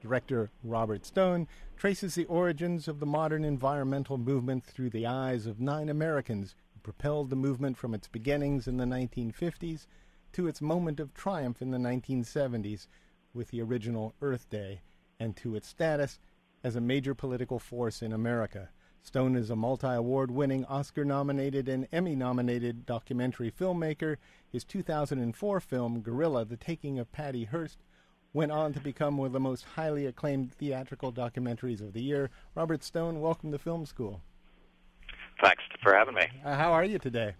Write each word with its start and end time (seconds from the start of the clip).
director 0.00 0.50
Robert 0.62 1.04
Stone, 1.06 1.48
traces 1.76 2.14
the 2.14 2.24
origins 2.26 2.88
of 2.88 3.00
the 3.00 3.06
modern 3.06 3.44
environmental 3.44 4.18
movement 4.18 4.64
through 4.64 4.90
the 4.90 5.06
eyes 5.06 5.46
of 5.46 5.60
nine 5.60 5.88
Americans 5.88 6.54
who 6.74 6.80
propelled 6.80 7.30
the 7.30 7.36
movement 7.36 7.76
from 7.76 7.94
its 7.94 8.08
beginnings 8.08 8.66
in 8.66 8.76
the 8.76 8.84
1950s 8.84 9.86
to 10.32 10.46
its 10.46 10.60
moment 10.60 11.00
of 11.00 11.14
triumph 11.14 11.62
in 11.62 11.70
the 11.70 11.78
1970s 11.78 12.86
with 13.32 13.48
the 13.50 13.62
original 13.62 14.14
Earth 14.20 14.48
Day 14.50 14.80
and 15.18 15.36
to 15.36 15.54
its 15.54 15.68
status 15.68 16.18
as 16.62 16.76
a 16.76 16.80
major 16.80 17.14
political 17.14 17.58
force 17.58 18.02
in 18.02 18.12
America. 18.12 18.70
Stone 19.02 19.36
is 19.36 19.50
a 19.50 19.56
multi 19.56 19.86
award 19.86 20.32
winning, 20.32 20.64
Oscar 20.64 21.04
nominated, 21.04 21.68
and 21.68 21.86
Emmy 21.92 22.16
nominated 22.16 22.84
documentary 22.86 23.52
filmmaker. 23.52 24.16
His 24.50 24.64
2004 24.64 25.60
film, 25.60 26.00
Guerrilla 26.00 26.44
The 26.44 26.56
Taking 26.56 26.98
of 26.98 27.12
Patty 27.12 27.44
Hearst, 27.44 27.78
went 28.36 28.52
on 28.52 28.70
to 28.74 28.80
become 28.80 29.16
one 29.16 29.26
of 29.26 29.32
the 29.32 29.40
most 29.40 29.64
highly 29.64 30.04
acclaimed 30.04 30.52
theatrical 30.52 31.10
documentaries 31.10 31.80
of 31.80 31.94
the 31.94 32.02
year. 32.02 32.28
Robert 32.54 32.84
Stone, 32.84 33.18
welcome 33.18 33.50
to 33.50 33.58
Film 33.58 33.86
School. 33.86 34.20
Thanks 35.42 35.62
for 35.82 35.94
having 35.94 36.14
me. 36.14 36.26
Uh, 36.44 36.54
how 36.54 36.70
are 36.72 36.84
you 36.84 36.98
today? 36.98 37.34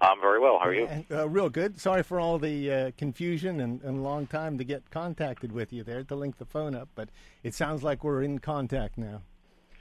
I'm 0.00 0.18
very 0.18 0.40
well. 0.40 0.58
How 0.58 0.68
are 0.68 0.74
you? 0.74 0.88
Uh, 1.10 1.28
real 1.28 1.50
good. 1.50 1.78
Sorry 1.78 2.02
for 2.02 2.18
all 2.18 2.38
the 2.38 2.72
uh, 2.72 2.90
confusion 2.96 3.60
and, 3.60 3.82
and 3.82 4.02
long 4.02 4.26
time 4.26 4.56
to 4.56 4.64
get 4.64 4.90
contacted 4.90 5.52
with 5.52 5.70
you 5.70 5.84
there 5.84 6.02
to 6.04 6.14
link 6.14 6.38
the 6.38 6.46
phone 6.46 6.74
up, 6.74 6.88
but 6.94 7.10
it 7.42 7.52
sounds 7.52 7.82
like 7.82 8.02
we're 8.02 8.22
in 8.22 8.38
contact 8.38 8.96
now. 8.96 9.20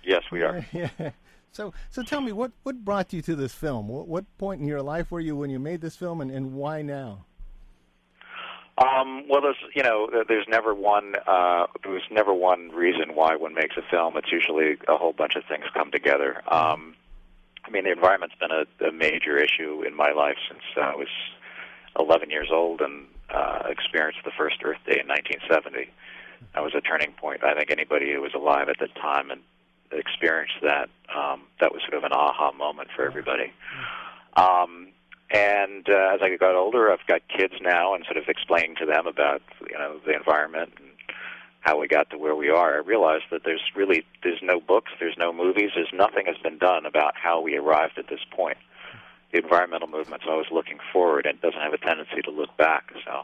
Yes, 0.03 0.23
we 0.33 0.43
are. 0.43 0.65
yeah. 0.73 0.89
So, 1.53 1.73
so 1.89 2.03
tell 2.03 2.19
me, 2.19 2.33
what, 2.33 2.51
what 2.63 2.83
brought 2.83 3.13
you 3.13 3.21
to 3.21 3.37
this 3.37 3.53
film? 3.53 3.87
What, 3.87 4.09
what 4.09 4.37
point 4.37 4.59
in 4.59 4.67
your 4.67 4.81
life 4.81 5.11
were 5.11 5.21
you 5.21 5.37
when 5.37 5.49
you 5.49 5.59
made 5.59 5.79
this 5.79 5.95
film, 5.95 6.19
and, 6.19 6.29
and 6.29 6.53
why 6.53 6.81
now? 6.81 7.25
Um, 8.79 9.27
well, 9.27 9.41
there's 9.41 9.57
you 9.75 9.83
know 9.83 10.09
there's 10.27 10.47
never 10.47 10.73
one 10.73 11.15
uh, 11.27 11.67
there's 11.83 12.03
never 12.09 12.33
one 12.33 12.69
reason 12.69 13.13
why 13.13 13.35
one 13.35 13.53
makes 13.53 13.75
a 13.75 13.81
film. 13.81 14.15
It's 14.15 14.31
usually 14.31 14.77
a 14.87 14.95
whole 14.95 15.11
bunch 15.11 15.35
of 15.35 15.43
things 15.45 15.65
come 15.73 15.91
together. 15.91 16.41
Um, 16.47 16.95
I 17.65 17.71
mean, 17.71 17.83
the 17.83 17.91
environment's 17.91 18.35
been 18.35 18.51
a, 18.51 18.87
a 18.87 18.91
major 18.91 19.37
issue 19.37 19.83
in 19.85 19.95
my 19.95 20.11
life 20.11 20.37
since 20.47 20.61
I 20.77 20.95
was 20.95 21.09
11 21.99 22.29
years 22.29 22.47
old 22.51 22.79
and 22.81 23.05
uh, 23.29 23.63
experienced 23.67 24.19
the 24.23 24.31
first 24.37 24.55
Earth 24.63 24.79
Day 24.85 24.99
in 25.01 25.07
1970. 25.07 25.91
That 26.55 26.63
was 26.63 26.73
a 26.73 26.81
turning 26.81 27.11
point. 27.11 27.43
I 27.43 27.53
think 27.53 27.69
anybody 27.69 28.13
who 28.13 28.21
was 28.21 28.33
alive 28.33 28.69
at 28.69 28.79
the 28.79 28.87
time 28.87 29.29
and 29.29 29.41
experienced 29.91 30.55
that 30.61 30.89
um, 31.13 31.43
that 31.59 31.73
was 31.73 31.81
sort 31.81 31.95
of 31.95 32.05
an 32.05 32.13
aha 32.13 32.53
moment 32.53 32.89
for 32.95 33.05
everybody. 33.05 33.51
Um, 34.37 34.89
and 35.31 35.87
uh, 35.87 36.15
as 36.15 36.21
I 36.21 36.35
got 36.37 36.55
older, 36.55 36.91
I've 36.91 37.05
got 37.07 37.21
kids 37.27 37.53
now, 37.61 37.93
and 37.93 38.03
sort 38.05 38.17
of 38.17 38.27
explaining 38.27 38.75
to 38.77 38.85
them 38.85 39.05
about 39.07 39.41
you 39.69 39.77
know 39.77 39.99
the 40.05 40.13
environment 40.15 40.73
and 40.77 40.87
how 41.61 41.77
we 41.79 41.87
got 41.87 42.09
to 42.09 42.17
where 42.17 42.35
we 42.35 42.49
are. 42.49 42.75
I 42.75 42.77
realized 42.77 43.25
that 43.31 43.43
there's 43.43 43.61
really 43.75 44.05
there's 44.23 44.41
no 44.41 44.59
books, 44.59 44.91
there's 44.99 45.17
no 45.17 45.31
movies, 45.31 45.71
there's 45.75 45.93
nothing 45.93 46.25
has 46.25 46.37
been 46.37 46.57
done 46.57 46.85
about 46.85 47.13
how 47.15 47.41
we 47.41 47.55
arrived 47.57 47.97
at 47.97 48.07
this 48.07 48.21
point. 48.31 48.57
The 49.31 49.43
environmental 49.43 49.87
movement's 49.87 50.25
always 50.27 50.47
looking 50.51 50.79
forward 50.91 51.27
and 51.27 51.39
doesn't 51.41 51.61
have 51.61 51.73
a 51.73 51.77
tendency 51.77 52.21
to 52.23 52.31
look 52.31 52.55
back. 52.57 52.91
So 53.05 53.23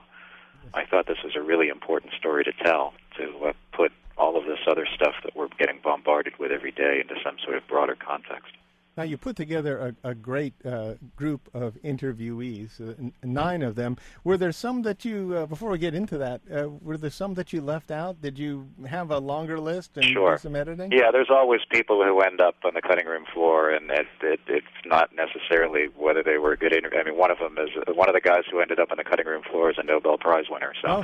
I 0.73 0.85
thought 0.85 1.07
this 1.07 1.23
was 1.23 1.35
a 1.35 1.41
really 1.41 1.69
important 1.69 2.13
story 2.13 2.43
to 2.43 2.51
tell 2.51 2.93
to 3.17 3.47
uh, 3.47 3.53
put 3.71 3.91
all 4.17 4.37
of 4.37 4.45
this 4.45 4.59
other 4.67 4.87
stuff 4.93 5.15
that 5.23 5.35
we're 5.35 5.47
getting 5.57 5.79
bombarded 5.83 6.37
with 6.37 6.51
every 6.51 6.71
day 6.71 7.01
into 7.01 7.15
some 7.23 7.37
sort 7.43 7.57
of 7.57 7.67
broader 7.67 7.95
context. 7.95 8.53
Now, 8.97 9.03
you 9.03 9.17
put 9.17 9.35
together 9.35 9.95
a, 10.03 10.09
a 10.11 10.15
great 10.15 10.53
uh, 10.65 10.93
group 11.17 11.49
of 11.53 11.73
interviewees, 11.83 12.79
uh, 12.79 12.93
n- 12.97 13.13
nine 13.23 13.61
of 13.61 13.75
them. 13.75 13.97
Were 14.23 14.37
there 14.37 14.53
some 14.53 14.83
that 14.83 15.03
you, 15.03 15.35
uh, 15.35 15.45
before 15.47 15.69
we 15.69 15.77
get 15.77 15.93
into 15.93 16.17
that, 16.17 16.41
uh, 16.49 16.69
were 16.69 16.97
there 16.97 17.09
some 17.09 17.33
that 17.33 17.51
you 17.51 17.59
left 17.59 17.91
out? 17.91 18.21
Did 18.21 18.39
you 18.39 18.69
have 18.87 19.11
a 19.11 19.17
longer 19.17 19.59
list 19.59 19.97
and 19.97 20.05
sure. 20.05 20.37
some 20.37 20.55
editing? 20.55 20.93
Yeah, 20.93 21.11
there's 21.11 21.29
always 21.29 21.59
people 21.69 22.03
who 22.05 22.21
end 22.21 22.39
up 22.39 22.55
on 22.63 22.73
the 22.73 22.81
cutting 22.81 23.05
room 23.05 23.25
floor, 23.33 23.69
and 23.69 23.91
it, 23.91 24.07
it, 24.21 24.39
it's 24.47 24.65
not 24.85 25.09
necessarily 25.13 25.87
whether 25.97 26.23
they 26.23 26.37
were 26.37 26.53
a 26.53 26.57
good 26.57 26.73
interview. 26.73 26.99
I 26.99 27.03
mean, 27.03 27.17
one 27.17 27.31
of 27.31 27.39
them 27.39 27.57
is 27.57 27.69
one 27.93 28.07
of 28.07 28.15
the 28.15 28.21
guys 28.21 28.43
who 28.49 28.61
ended 28.61 28.79
up 28.79 28.91
on 28.91 28.97
the 28.97 29.03
cutting 29.03 29.25
room 29.25 29.43
floor 29.43 29.71
is 29.71 29.77
a 29.77 29.83
Nobel 29.83 30.17
Prize 30.17 30.45
winner. 30.49 30.73
So, 30.81 30.87
oh. 30.87 31.03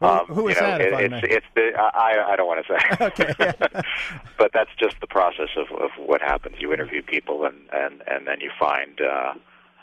Who, 0.00 0.06
um, 0.06 0.26
who 0.26 0.48
is 0.48 0.56
you 0.56 0.62
know, 0.62 0.68
that? 0.68 0.80
It, 0.80 0.94
I 0.94 1.00
it's 1.02 1.26
it's 1.28 1.46
the 1.54 1.72
I 1.78 2.32
I 2.32 2.36
don't 2.36 2.46
want 2.46 2.66
to 2.66 2.72
say. 2.72 3.04
okay. 3.04 3.52
but 4.38 4.50
that's 4.52 4.70
just 4.78 4.96
the 5.00 5.06
process 5.06 5.50
of 5.56 5.70
of 5.78 5.90
what 5.98 6.22
happens. 6.22 6.56
You 6.58 6.72
interview 6.72 7.02
people, 7.02 7.44
and 7.44 7.56
and 7.72 8.02
and 8.06 8.26
then 8.26 8.40
you 8.40 8.50
find 8.58 9.00
uh, 9.00 9.34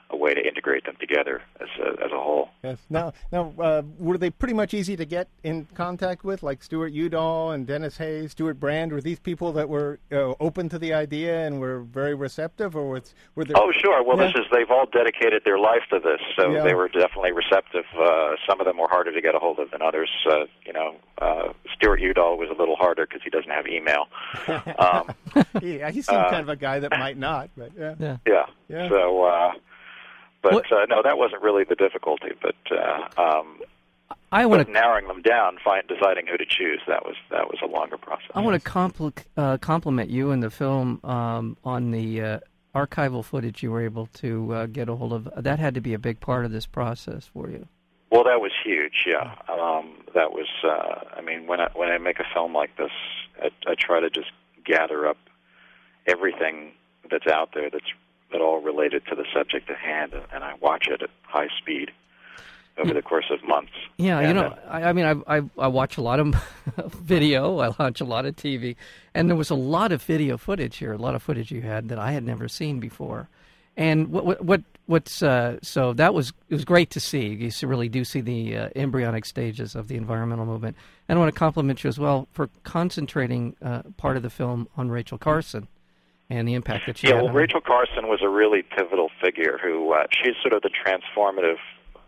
a 0.09 0.17
way 0.17 0.33
to 0.33 0.45
integrate 0.45 0.85
them 0.85 0.95
together 0.99 1.41
as 1.59 1.67
a, 1.79 2.03
as 2.03 2.11
a 2.11 2.19
whole. 2.19 2.36
Yes. 2.67 2.77
Now, 2.89 3.13
now, 3.31 3.53
uh, 3.59 3.81
were 3.97 4.17
they 4.17 4.29
pretty 4.29 4.53
much 4.53 4.73
easy 4.73 4.95
to 4.97 5.05
get 5.05 5.29
in 5.43 5.67
contact 5.73 6.23
with, 6.23 6.43
like 6.43 6.61
Stewart 6.63 6.91
Udall 6.91 7.51
and 7.51 7.65
Denis 7.65 7.97
Hayes, 7.97 8.31
Stewart 8.31 8.59
Brand? 8.59 8.91
Were 8.91 9.01
these 9.01 9.19
people 9.19 9.51
that 9.53 9.69
were 9.69 9.99
uh, 10.11 10.33
open 10.39 10.67
to 10.69 10.77
the 10.79 10.93
idea 10.93 11.45
and 11.45 11.59
were 11.59 11.79
very 11.81 12.13
receptive, 12.15 12.75
or 12.75 12.89
was, 12.89 13.13
were 13.35 13.45
there? 13.45 13.55
Oh, 13.57 13.71
sure. 13.71 14.03
Well, 14.03 14.17
Yeah. 14.17 14.27
this 14.27 14.35
is 14.35 14.45
they've 14.51 14.69
all 14.69 14.85
dedicated 14.85 15.43
their 15.45 15.59
life 15.59 15.83
to 15.91 15.99
this, 15.99 16.19
so 16.35 16.51
Yeah. 16.51 16.63
they 16.63 16.73
were 16.73 16.87
definitely 16.89 17.31
receptive. 17.31 17.85
Uh, 17.97 18.31
some 18.47 18.59
of 18.59 18.65
them 18.65 18.77
were 18.77 18.89
harder 18.89 19.13
to 19.13 19.21
get 19.21 19.33
a 19.35 19.39
hold 19.39 19.59
of 19.59 19.71
than 19.71 19.81
others. 19.81 20.09
Uh, 20.29 20.45
you 20.65 20.73
know, 20.73 20.95
uh, 21.21 21.53
Stewart 21.75 22.01
Udall 22.01 22.37
was 22.37 22.49
a 22.49 22.53
little 22.59 22.75
harder 22.75 23.05
because 23.05 23.21
he 23.23 23.29
doesn't 23.29 23.51
have 23.51 23.67
email. 23.67 24.05
Um, 24.79 25.13
yeah, 25.61 25.89
he 25.89 26.01
seemed 26.01 26.19
uh, 26.19 26.29
kind 26.29 26.41
of 26.41 26.49
a 26.49 26.55
guy 26.55 26.79
that 26.79 26.91
might 26.91 27.17
not, 27.17 27.49
but 27.57 27.71
yeah. 27.77 27.95
Yeah. 27.99 28.17
yeah. 28.27 28.45
Yeah. 28.69 28.89
So, 28.89 29.23
uh, 29.23 29.51
but 30.51 30.71
uh, 30.71 30.85
no, 30.85 31.01
that 31.03 31.17
wasn't 31.17 31.41
really 31.41 31.63
the 31.63 31.75
difficulty. 31.75 32.31
But 32.41 32.55
uh, 32.71 33.21
um, 33.21 33.59
I 34.31 34.45
want 34.45 34.65
to 34.65 34.71
narrowing 34.71 35.07
them 35.07 35.21
down, 35.21 35.57
find 35.63 35.87
deciding 35.87 36.27
who 36.27 36.37
to 36.37 36.45
choose, 36.45 36.81
that 36.87 37.05
was 37.05 37.15
that 37.31 37.47
was 37.47 37.59
a 37.63 37.67
longer 37.67 37.97
process. 37.97 38.29
I 38.35 38.41
want 38.41 38.61
to 38.61 38.69
compl- 38.69 39.25
uh, 39.37 39.57
compliment 39.57 40.09
you 40.09 40.31
in 40.31 40.41
the 40.41 40.49
film 40.49 40.99
um, 41.03 41.57
on 41.63 41.91
the 41.91 42.21
uh, 42.21 42.39
archival 42.75 43.23
footage 43.23 43.63
you 43.63 43.71
were 43.71 43.81
able 43.81 44.07
to 44.15 44.53
uh, 44.53 44.65
get 44.67 44.89
a 44.89 44.95
hold 44.95 45.13
of. 45.13 45.29
That 45.37 45.59
had 45.59 45.75
to 45.75 45.81
be 45.81 45.93
a 45.93 45.99
big 45.99 46.19
part 46.19 46.45
of 46.45 46.51
this 46.51 46.65
process 46.65 47.25
for 47.25 47.49
you. 47.49 47.67
Well, 48.11 48.23
that 48.23 48.39
was 48.39 48.51
huge. 48.63 49.05
Yeah, 49.05 49.35
um, 49.49 50.03
that 50.13 50.31
was. 50.31 50.47
Uh, 50.63 51.15
I 51.15 51.21
mean, 51.21 51.47
when 51.47 51.61
I 51.61 51.69
when 51.73 51.89
I 51.89 51.97
make 51.97 52.19
a 52.19 52.25
film 52.33 52.53
like 52.53 52.75
this, 52.77 52.91
I, 53.41 53.49
I 53.65 53.75
try 53.75 53.99
to 54.01 54.09
just 54.09 54.31
gather 54.65 55.07
up 55.07 55.17
everything 56.05 56.71
that's 57.09 57.27
out 57.27 57.49
there 57.53 57.69
that's 57.69 57.91
at 58.33 58.41
all 58.41 58.61
related 58.61 59.05
to 59.07 59.15
the 59.15 59.25
subject 59.33 59.69
at 59.69 59.77
hand, 59.77 60.13
and 60.33 60.43
I 60.43 60.55
watch 60.61 60.87
it 60.87 61.01
at 61.01 61.09
high 61.23 61.47
speed 61.59 61.91
over 62.77 62.93
the 62.93 63.01
course 63.01 63.31
of 63.31 63.47
months. 63.47 63.71
Yeah, 63.97 64.27
you 64.27 64.33
know, 64.33 64.55
I, 64.67 64.83
I 64.83 64.93
mean, 64.93 65.05
I, 65.05 65.37
I 65.37 65.41
I 65.57 65.67
watch 65.67 65.97
a 65.97 66.01
lot 66.01 66.19
of 66.19 66.35
video. 66.77 67.59
I 67.59 67.69
watch 67.69 68.01
a 68.01 68.05
lot 68.05 68.25
of 68.25 68.35
TV, 68.35 68.75
and 69.13 69.29
there 69.29 69.35
was 69.35 69.49
a 69.49 69.55
lot 69.55 69.91
of 69.91 70.03
video 70.03 70.37
footage 70.37 70.77
here. 70.77 70.93
A 70.93 70.97
lot 70.97 71.15
of 71.15 71.23
footage 71.23 71.51
you 71.51 71.61
had 71.61 71.89
that 71.89 71.99
I 71.99 72.11
had 72.11 72.23
never 72.23 72.47
seen 72.47 72.79
before. 72.79 73.29
And 73.75 74.09
what 74.09 74.25
what, 74.25 74.43
what 74.43 74.61
what's 74.85 75.23
uh, 75.23 75.57
so 75.61 75.93
that 75.93 76.13
was 76.13 76.33
it 76.49 76.55
was 76.55 76.65
great 76.65 76.89
to 76.91 76.99
see. 76.99 77.27
You 77.27 77.67
really 77.67 77.89
do 77.89 78.03
see 78.03 78.21
the 78.21 78.57
uh, 78.57 78.69
embryonic 78.75 79.25
stages 79.25 79.75
of 79.75 79.87
the 79.87 79.95
environmental 79.95 80.45
movement. 80.45 80.77
And 81.07 81.17
I 81.17 81.19
want 81.19 81.33
to 81.33 81.39
compliment 81.39 81.83
you 81.83 81.87
as 81.87 81.99
well 81.99 82.27
for 82.31 82.49
concentrating 82.63 83.55
uh, 83.61 83.83
part 83.97 84.17
of 84.17 84.23
the 84.23 84.29
film 84.29 84.67
on 84.77 84.89
Rachel 84.89 85.17
Carson 85.17 85.67
and 86.29 86.47
the 86.47 86.53
impact 86.53 86.85
that 86.87 86.97
she 86.97 87.07
Yeah, 87.07 87.15
had. 87.15 87.23
well, 87.25 87.33
Rachel 87.33 87.61
Carson 87.61 88.07
was 88.07 88.19
a 88.21 88.29
really 88.29 88.61
pivotal 88.63 89.09
figure 89.21 89.57
who 89.61 89.93
uh, 89.93 90.07
she's 90.11 90.35
sort 90.41 90.53
of 90.53 90.61
the 90.61 90.69
transformative 90.69 91.57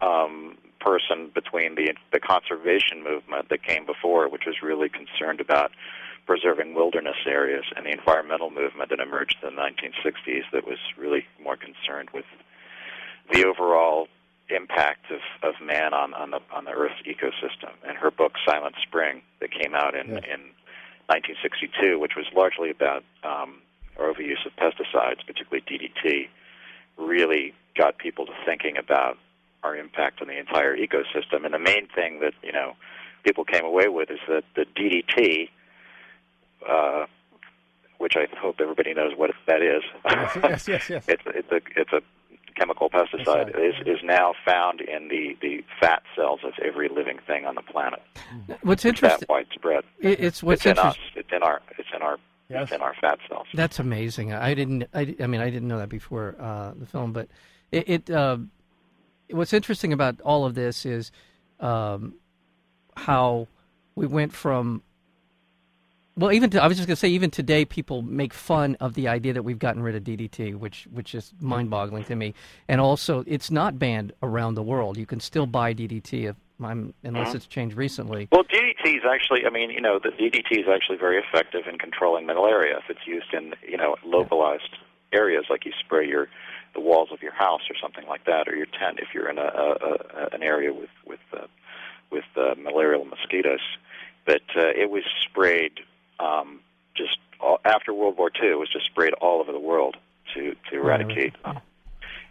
um, 0.02 0.58
person 0.80 1.30
between 1.34 1.76
the 1.76 1.94
the 2.12 2.20
conservation 2.20 3.04
movement 3.04 3.50
that 3.50 3.64
came 3.64 3.86
before, 3.86 4.30
which 4.30 4.44
was 4.46 4.62
really 4.62 4.90
concerned 4.90 5.42
about 5.42 5.72
preserving 6.26 6.74
wilderness 6.76 7.18
areas, 7.26 7.66
and 7.76 7.86
the 7.86 7.92
environmental 7.92 8.50
movement 8.50 8.90
that 8.90 9.00
emerged 9.00 9.38
in 9.42 9.56
the 9.56 9.62
1960s 9.62 10.44
that 10.54 10.66
was 10.66 10.78
really 10.98 11.26
more 11.44 11.58
concerned 11.58 12.10
with 12.14 12.26
the 13.34 13.46
overall 13.46 14.08
impact 14.50 15.12
of, 15.12 15.20
of 15.44 15.54
man 15.64 15.94
on, 15.94 16.14
on 16.14 16.32
the 16.32 16.40
on 16.52 16.66
the 16.66 16.72
Earth's 16.72 17.02
ecosystem. 17.08 17.72
And 17.88 17.98
her 17.98 18.12
book 18.12 18.34
Silent 18.46 18.76
Spring 18.82 19.22
that 19.40 19.52
came 19.52 19.74
out 19.76 19.96
in 19.96 20.08
Yeah. 20.10 20.34
in 20.34 20.42
1962, 21.08 21.98
which 22.00 22.14
was 22.16 22.26
largely 22.36 22.70
about 22.70 23.04
um, 23.24 23.62
overuse 24.00 24.46
of 24.46 24.56
pesticides, 24.56 25.26
particularly 25.26 25.64
DDT, 25.68 26.28
really 26.98 27.54
got 27.78 27.98
people 27.98 28.26
to 28.26 28.34
thinking 28.46 28.78
about 28.78 29.18
our 29.64 29.76
impact 29.76 30.22
on 30.22 30.28
the 30.28 30.38
entire 30.38 30.76
ecosystem. 30.76 31.46
And 31.46 31.54
the 31.54 31.60
main 31.60 31.88
thing 31.94 32.20
that 32.22 32.34
you 32.44 32.52
know 32.52 32.74
people 33.24 33.44
came 33.44 33.66
away 33.66 33.88
with 33.88 34.10
is 34.10 34.20
that 34.28 34.44
the 34.56 34.66
DDT 34.76 35.50
uh, 36.68 37.06
which 38.00 38.14
I 38.16 38.28
hope 38.38 38.56
everybody 38.60 38.94
knows 38.94 39.12
what 39.16 39.32
that 39.46 39.62
is. 39.62 39.84
Yes, 40.06 40.68
yes, 40.68 40.68
yes. 40.68 40.90
yes. 40.90 41.06
it's 41.08 41.24
it's 41.28 41.52
a 41.52 41.80
it's 41.80 41.94
a 41.94 42.02
chemical 42.56 42.90
pesticide 42.90 43.50
is 43.50 43.76
is 43.86 44.00
now 44.04 44.34
found 44.46 44.82
in 44.82 45.10
the 45.10 45.38
the 45.42 45.64
fat 45.80 46.02
cells 46.16 46.40
of 46.44 46.54
every 46.64 46.90
living 46.90 47.20
thing 47.28 47.46
on 47.46 47.56
the 47.56 47.62
planet. 47.62 48.02
What's 48.64 48.86
It's 48.86 49.02
that 49.02 49.24
widespread. 49.30 49.84
It's 50.00 50.42
what's 50.42 50.66
it's 50.66 50.80
in 50.80 50.86
us. 50.86 50.98
It's 51.16 51.30
in 51.32 51.44
our. 51.44 51.62
It's 51.78 51.90
in 51.94 52.02
our. 52.02 52.18
Yes. 52.50 52.64
It's 52.64 52.72
in 52.72 52.82
our 52.82 52.96
fat 53.00 53.20
cells. 53.28 53.48
That's 53.54 53.78
amazing. 53.78 54.34
I 54.34 54.56
didn't. 54.56 54.86
I, 54.94 55.16
I 55.20 55.28
mean, 55.28 55.40
I 55.40 55.52
didn't 55.52 55.68
know 55.68 55.78
that 55.78 55.90
before 55.90 56.36
uh, 56.40 56.74
the 56.76 56.86
film, 56.86 57.14
but 57.14 57.28
it. 57.72 57.90
it 57.90 58.10
uh, 58.10 58.38
what's 59.30 59.54
interesting 59.54 59.94
about 59.94 60.20
all 60.22 60.46
of 60.46 60.56
this 60.56 60.86
is 60.86 61.12
um, 61.60 62.16
how 62.96 63.48
we 63.96 64.08
went 64.08 64.34
from. 64.34 64.82
Well, 66.18 66.34
even 66.34 66.50
to, 66.50 66.62
I 66.62 66.68
was 66.68 66.76
just 66.76 66.88
going 66.88 66.96
to 66.96 67.00
say, 67.00 67.08
even 67.10 67.32
today, 67.32 67.64
people 67.64 68.02
make 68.02 68.34
fun 68.34 68.76
of 68.82 68.94
the 68.96 69.08
idea 69.08 69.32
that 69.34 69.44
we've 69.44 69.60
gotten 69.60 69.82
rid 69.82 69.96
of 69.96 70.04
DDT, 70.04 70.56
which 70.56 70.88
which 70.92 71.14
is 71.14 71.32
mind-boggling 71.40 72.06
to 72.06 72.16
me. 72.16 72.34
And 72.68 72.82
also, 72.82 73.24
it's 73.28 73.52
not 73.52 73.78
banned 73.78 74.12
around 74.24 74.56
the 74.56 74.64
world. 74.64 74.98
You 74.98 75.06
can 75.06 75.20
still 75.20 75.46
buy 75.46 75.74
DDT 75.74 76.30
if 76.30 76.36
I'm, 76.62 76.94
unless 77.04 77.36
it's 77.36 77.46
changed 77.46 77.78
recently. 77.78 78.28
Well, 78.32 78.44
DDT 78.44 78.69
is 78.86 79.04
actually, 79.10 79.46
I 79.46 79.50
mean, 79.50 79.70
you 79.70 79.82
know, 79.82 80.00
the 80.00 80.10
DDT 80.10 80.60
is 80.60 80.68
actually 80.68 80.98
very 80.98 81.18
effective 81.18 81.68
in 81.68 81.78
controlling 81.78 82.26
malaria 82.26 82.78
if 82.78 82.90
it's 82.90 83.06
used 83.06 83.34
in, 83.34 83.54
you 83.68 83.78
know, 83.78 83.96
localized 84.04 84.78
areas, 85.12 85.46
like 85.50 85.66
you 85.66 85.72
spray 85.80 86.08
your 86.08 86.28
the 86.76 86.80
walls 86.80 87.10
of 87.12 87.22
your 87.24 87.34
house 87.34 87.62
or 87.70 87.76
something 87.82 88.06
like 88.08 88.26
that, 88.26 88.48
or 88.48 88.56
your 88.56 88.68
tent 88.68 89.00
if 89.00 89.08
you're 89.14 89.28
in 89.28 89.40
a, 89.40 89.42
a, 89.42 89.98
a 90.22 90.30
an 90.34 90.44
area 90.44 90.72
with 90.72 90.90
with 91.06 91.20
uh, 91.34 91.48
with 92.12 92.26
uh, 92.36 92.56
malarial 92.58 93.06
mosquitoes. 93.06 93.60
But 94.26 94.44
uh, 94.56 94.68
it 94.76 94.90
was 94.90 95.04
sprayed 95.22 95.80
um, 96.20 96.60
just 96.96 97.18
all, 97.40 97.60
after 97.66 97.94
World 97.94 98.18
War 98.18 98.30
II. 98.42 98.50
It 98.50 98.60
was 98.60 98.70
just 98.72 98.86
sprayed 98.86 99.14
all 99.14 99.40
over 99.40 99.52
the 99.52 99.60
world 99.60 99.98
to 100.36 100.56
to 100.70 100.76
eradicate 100.76 101.34
uh, 101.44 101.56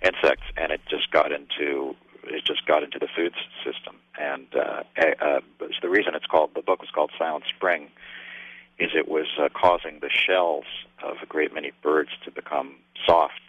insects, 0.03 0.47
and 0.56 0.71
it 0.71 0.81
just 0.89 1.11
got 1.11 1.33
into 1.33 1.97
it 2.25 2.44
just 2.44 2.65
got 2.67 2.83
into 2.83 2.99
the 2.99 3.09
food 3.17 3.35
system. 3.65 3.97
And 4.19 4.47
uh, 4.55 4.83
uh, 5.21 5.41
the 5.81 5.89
reason 5.89 6.15
it's 6.15 6.27
called 6.27 6.51
the 6.55 6.63
book 6.63 6.81
was 6.81 6.91
called 6.91 7.11
Silent 7.19 7.45
Spring 7.49 7.89
is 8.79 8.91
it 8.95 9.09
was 9.09 9.27
uh, 9.39 9.49
causing 9.55 9.99
the 10.01 10.11
shells 10.11 10.65
of 11.03 11.17
a 11.23 11.27
great 11.27 11.53
many 11.53 11.73
birds 11.83 12.11
to 12.25 12.31
become 12.31 12.77
soft. 13.05 13.41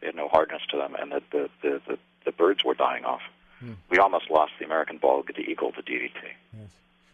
They 0.00 0.08
had 0.08 0.16
no 0.16 0.28
hardness 0.28 0.62
to 0.70 0.76
them, 0.76 0.94
and 0.98 1.12
the 1.12 1.22
the 1.30 1.50
the, 1.62 1.82
the, 1.86 1.98
the 2.24 2.32
birds 2.32 2.64
were 2.64 2.74
dying 2.74 3.04
off. 3.04 3.22
We 3.90 3.98
almost 3.98 4.30
lost 4.30 4.52
the 4.58 4.64
American 4.64 4.98
bald 4.98 5.30
eagle 5.38 5.72
to 5.72 5.82
DDT. 5.82 6.20
Yes. 6.58 6.70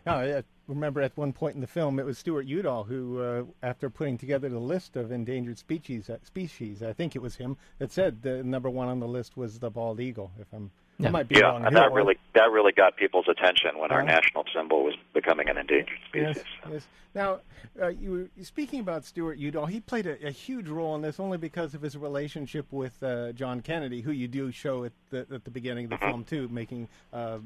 No, 0.06 0.14
I 0.14 0.42
remember 0.66 1.02
at 1.02 1.16
one 1.16 1.32
point 1.32 1.54
in 1.54 1.60
the 1.60 1.66
film, 1.66 1.98
it 1.98 2.06
was 2.06 2.18
Stewart 2.18 2.46
Udall 2.46 2.84
who, 2.84 3.20
uh, 3.20 3.44
after 3.62 3.90
putting 3.90 4.16
together 4.16 4.48
the 4.48 4.58
list 4.58 4.96
of 4.96 5.12
endangered 5.12 5.58
species, 5.58 6.08
uh, 6.08 6.16
species, 6.24 6.82
I 6.82 6.94
think 6.94 7.14
it 7.14 7.20
was 7.20 7.36
him 7.36 7.58
that 7.78 7.92
said 7.92 8.22
the 8.22 8.42
number 8.42 8.70
one 8.70 8.88
on 8.88 9.00
the 9.00 9.08
list 9.08 9.36
was 9.36 9.58
the 9.58 9.70
bald 9.70 10.00
eagle. 10.00 10.30
If 10.40 10.46
I'm, 10.52 10.70
Yeah. 11.00 11.10
Might 11.10 11.28
be 11.28 11.36
Yeah, 11.36 11.42
wrong. 11.42 11.64
and 11.64 11.74
here, 11.76 11.84
that 11.84 11.92
or- 11.92 11.96
really 11.96 12.18
that 12.34 12.50
really 12.50 12.72
got 12.72 12.96
people's 12.96 13.28
attention 13.28 13.78
when 13.78 13.92
our 13.92 14.02
national 14.02 14.44
symbol 14.52 14.82
was 14.82 14.94
becoming 15.14 15.48
an 15.48 15.56
endangered 15.56 15.98
species. 16.08 16.36
Yes, 16.36 16.72
yes. 16.72 16.86
Now, 17.14 17.40
uh, 17.80 17.88
you 17.88 18.10
were 18.36 18.44
speaking 18.44 18.80
about 18.80 19.04
Stewart 19.04 19.38
Udall. 19.38 19.66
He 19.66 19.80
played 19.80 20.06
a, 20.06 20.26
a 20.26 20.30
huge 20.30 20.68
role 20.68 20.94
in 20.96 21.02
this 21.02 21.20
only 21.20 21.38
because 21.38 21.74
of 21.74 21.82
his 21.82 21.96
relationship 21.96 22.66
with 22.72 23.00
uh, 23.02 23.32
John 23.32 23.60
Kennedy, 23.60 24.00
who 24.00 24.10
you 24.12 24.26
do 24.28 24.50
show 24.50 24.84
at 24.84 24.92
the, 25.10 25.20
at 25.32 25.44
the 25.44 25.50
beginning 25.50 25.84
of 25.84 25.90
the 25.90 25.98
film 25.98 26.24
too, 26.24 26.48
making 26.48 26.88
uh, 27.12 27.38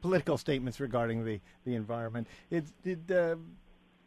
political 0.00 0.38
statements 0.38 0.80
regarding 0.80 1.24
the 1.24 1.38
the 1.66 1.74
environment. 1.74 2.26
It, 2.50 2.64
did 2.82 3.12
uh, 3.12 3.36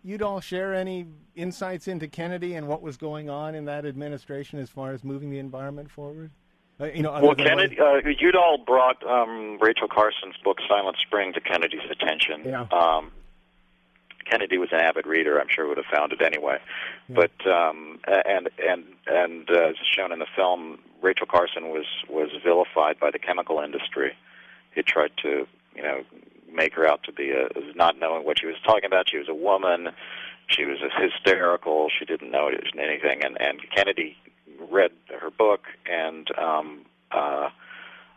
Udall 0.03 0.39
share 0.41 0.73
any 0.73 1.05
insights 1.35 1.87
into 1.87 2.07
Kennedy 2.07 2.55
and 2.55 2.67
what 2.67 2.81
was 2.81 2.97
going 2.97 3.29
on 3.29 3.53
in 3.53 3.65
that 3.65 3.85
administration 3.85 4.57
as 4.57 4.69
far 4.69 4.93
as 4.93 5.03
moving 5.03 5.29
the 5.29 5.39
environment 5.39 5.91
forward? 5.91 6.31
Uh, 6.79 6.85
you 6.85 7.03
know, 7.03 7.11
Well, 7.21 7.35
Kennedy, 7.35 7.77
uh, 7.79 7.99
Udall 8.21 8.57
brought 8.65 9.05
um, 9.05 9.57
Rachel 9.59 9.87
Carson's 9.87 10.37
book 10.43 10.57
Silent 10.67 10.97
Spring 11.05 11.33
to 11.33 11.41
Kennedy's 11.41 11.89
attention. 11.89 12.43
Yeah. 12.45 12.67
Um, 12.71 13.11
Kennedy 14.29 14.57
was 14.57 14.69
an 14.71 14.79
avid 14.79 15.05
reader. 15.07 15.39
I'm 15.41 15.47
sure 15.49 15.67
would 15.67 15.77
have 15.77 15.85
found 15.91 16.13
it 16.13 16.21
anyway. 16.21 16.59
But 17.09 17.31
um, 17.47 17.99
and 18.07 18.49
and 18.59 18.83
and 19.07 19.49
uh, 19.49 19.69
as 19.69 19.75
shown 19.95 20.11
in 20.11 20.19
the 20.19 20.27
film, 20.35 20.79
Rachel 21.01 21.25
Carson 21.25 21.69
was 21.69 21.85
was 22.07 22.29
vilified 22.43 22.99
by 22.99 23.09
the 23.11 23.19
chemical 23.19 23.59
industry. 23.59 24.15
He 24.75 24.83
tried 24.83 25.11
to 25.23 25.47
you 25.75 25.81
know 25.81 26.03
make 26.53 26.75
her 26.75 26.87
out 26.87 27.03
to 27.03 27.11
be 27.11 27.31
a 27.31 27.49
not 27.75 27.97
knowing 27.99 28.23
what 28.23 28.39
she 28.39 28.45
was 28.45 28.55
talking 28.63 28.85
about. 28.85 29.09
She 29.09 29.17
was 29.17 29.27
a 29.29 29.33
woman. 29.33 29.89
She 30.47 30.65
was 30.65 30.77
hysterical. 30.97 31.89
She 31.97 32.05
didn't 32.05 32.31
know 32.31 32.49
anything. 32.77 33.23
And 33.23 33.39
and 33.41 33.59
Kennedy 33.75 34.15
read 34.71 34.91
her 35.19 35.29
book 35.31 35.61
and 35.89 36.27
um, 36.37 36.85
uh, 37.11 37.49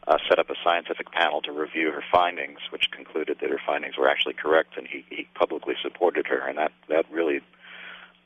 uh, 0.09 0.19
set 0.29 0.39
up 0.39 0.51
a 0.51 0.55
scientific 0.65 1.11
panel 1.13 1.41
to 1.43 1.53
review 1.53 1.93
her 1.93 2.03
findings, 2.11 2.59
which 2.71 2.91
concluded 2.91 3.39
that 3.41 3.51
her 3.51 3.61
findings 3.65 3.97
were 3.97 4.09
actually 4.09 4.35
correct, 4.35 4.77
and 4.77 4.87
he, 4.87 5.05
he 5.11 5.27
publicly 5.35 5.75
supported 5.83 6.27
her, 6.27 6.39
and 6.49 6.59
that 6.59 6.73
that 6.89 7.05
really 7.11 7.41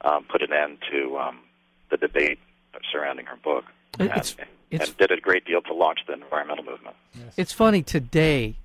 um, 0.03 0.25
put 0.25 0.43
an 0.43 0.53
end 0.53 0.79
to 0.91 1.19
um, 1.19 1.39
the 1.91 1.97
debate 1.97 2.39
surrounding 2.93 3.27
her 3.27 3.37
book, 3.37 3.65
It- 3.99 4.05
it's- 4.07 4.37
and, 4.39 4.49
it's- 4.71 4.89
and 4.89 4.97
did 4.99 5.11
a 5.11 5.21
great 5.21 5.45
deal 5.45 5.61
to 5.63 5.73
launch 5.75 6.01
the 6.07 6.13
environmental 6.15 6.65
movement. 6.65 6.97
It's 7.37 7.53
funny 7.53 7.83
today 7.83 8.57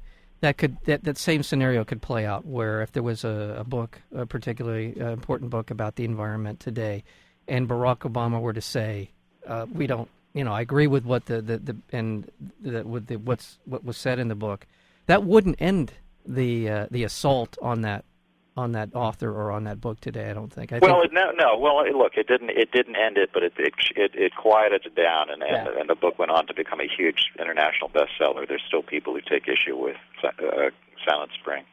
that 0.42 0.58
could 0.58 0.78
that, 0.86 1.04
that 1.04 1.18
same 1.18 1.44
scenario 1.44 1.84
could 1.84 2.02
play 2.02 2.26
out 2.26 2.46
where 2.46 2.82
if 2.82 2.92
there 2.94 3.04
was 3.04 3.24
a, 3.24 3.58
a 3.60 3.64
book, 3.64 4.02
a 4.16 4.26
particularly 4.26 5.00
uh, 5.00 5.12
important 5.12 5.50
book 5.52 5.70
about 5.70 5.96
the 5.98 6.04
environment 6.06 6.60
today, 6.60 7.04
and 7.48 7.68
Barack 7.70 8.00
Obama 8.00 8.42
were 8.42 8.54
to 8.54 8.62
say, 8.62 9.12
uh, 9.48 9.66
"We 9.74 9.88
don't," 9.88 10.10
you 10.34 10.44
know, 10.44 10.54
I 10.54 10.62
agree 10.62 10.88
with 10.88 11.06
what 11.06 11.26
the 11.26 11.42
the, 11.42 11.58
the 11.58 11.76
and 11.92 12.30
the, 12.62 12.84
with 12.84 13.08
the 13.08 13.18
what's 13.18 13.60
what 13.66 13.84
was 13.84 13.98
said 13.98 14.20
in 14.20 14.28
the 14.28 14.36
book, 14.36 14.68
that 15.08 15.24
wouldn't 15.24 15.62
end 15.62 15.94
the 16.26 16.70
uh, 16.70 16.88
the 16.92 17.04
assault 17.04 17.58
on 17.62 17.82
that 17.82 18.06
on 18.58 18.74
that 18.74 18.94
author 18.94 19.30
or 19.32 19.52
on 19.52 19.64
that 19.64 19.80
book 19.80 20.00
today. 20.02 20.30
I 20.30 20.34
don't 20.34 20.52
think. 20.52 20.74
I 20.74 20.80
Well, 20.80 21.02
think 21.02 21.14
no, 21.14 21.32
no. 21.32 21.58
Well, 21.58 21.84
look, 21.98 22.14
it 22.18 22.28
didn't. 22.28 22.50
It 22.52 22.72
didn't 22.72 22.96
end 22.98 23.18
it, 23.18 23.30
but 23.34 23.44
it 23.44 23.54
it 23.58 23.74
it, 23.96 24.12
it 24.14 24.36
quieted 24.36 24.86
it 24.86 24.96
down, 24.96 25.30
and 25.30 25.42
and, 25.42 25.68
Yeah. 25.68 25.80
and 25.80 25.90
the 25.90 25.96
book 25.96 26.20
went 26.20 26.32
on 26.32 26.48
to 26.48 26.54
become 26.54 26.80
a 26.82 26.88
huge 26.88 27.32
international 27.40 27.90
bestseller. 27.90 28.48
There's 28.48 28.64
still 28.68 28.84
people 28.84 29.14
who 29.14 29.22
take 29.22 29.48
issue 29.48 29.78
with 29.78 29.98
uh, 30.24 30.70
Silent 31.08 31.32
Spring, 31.40 31.64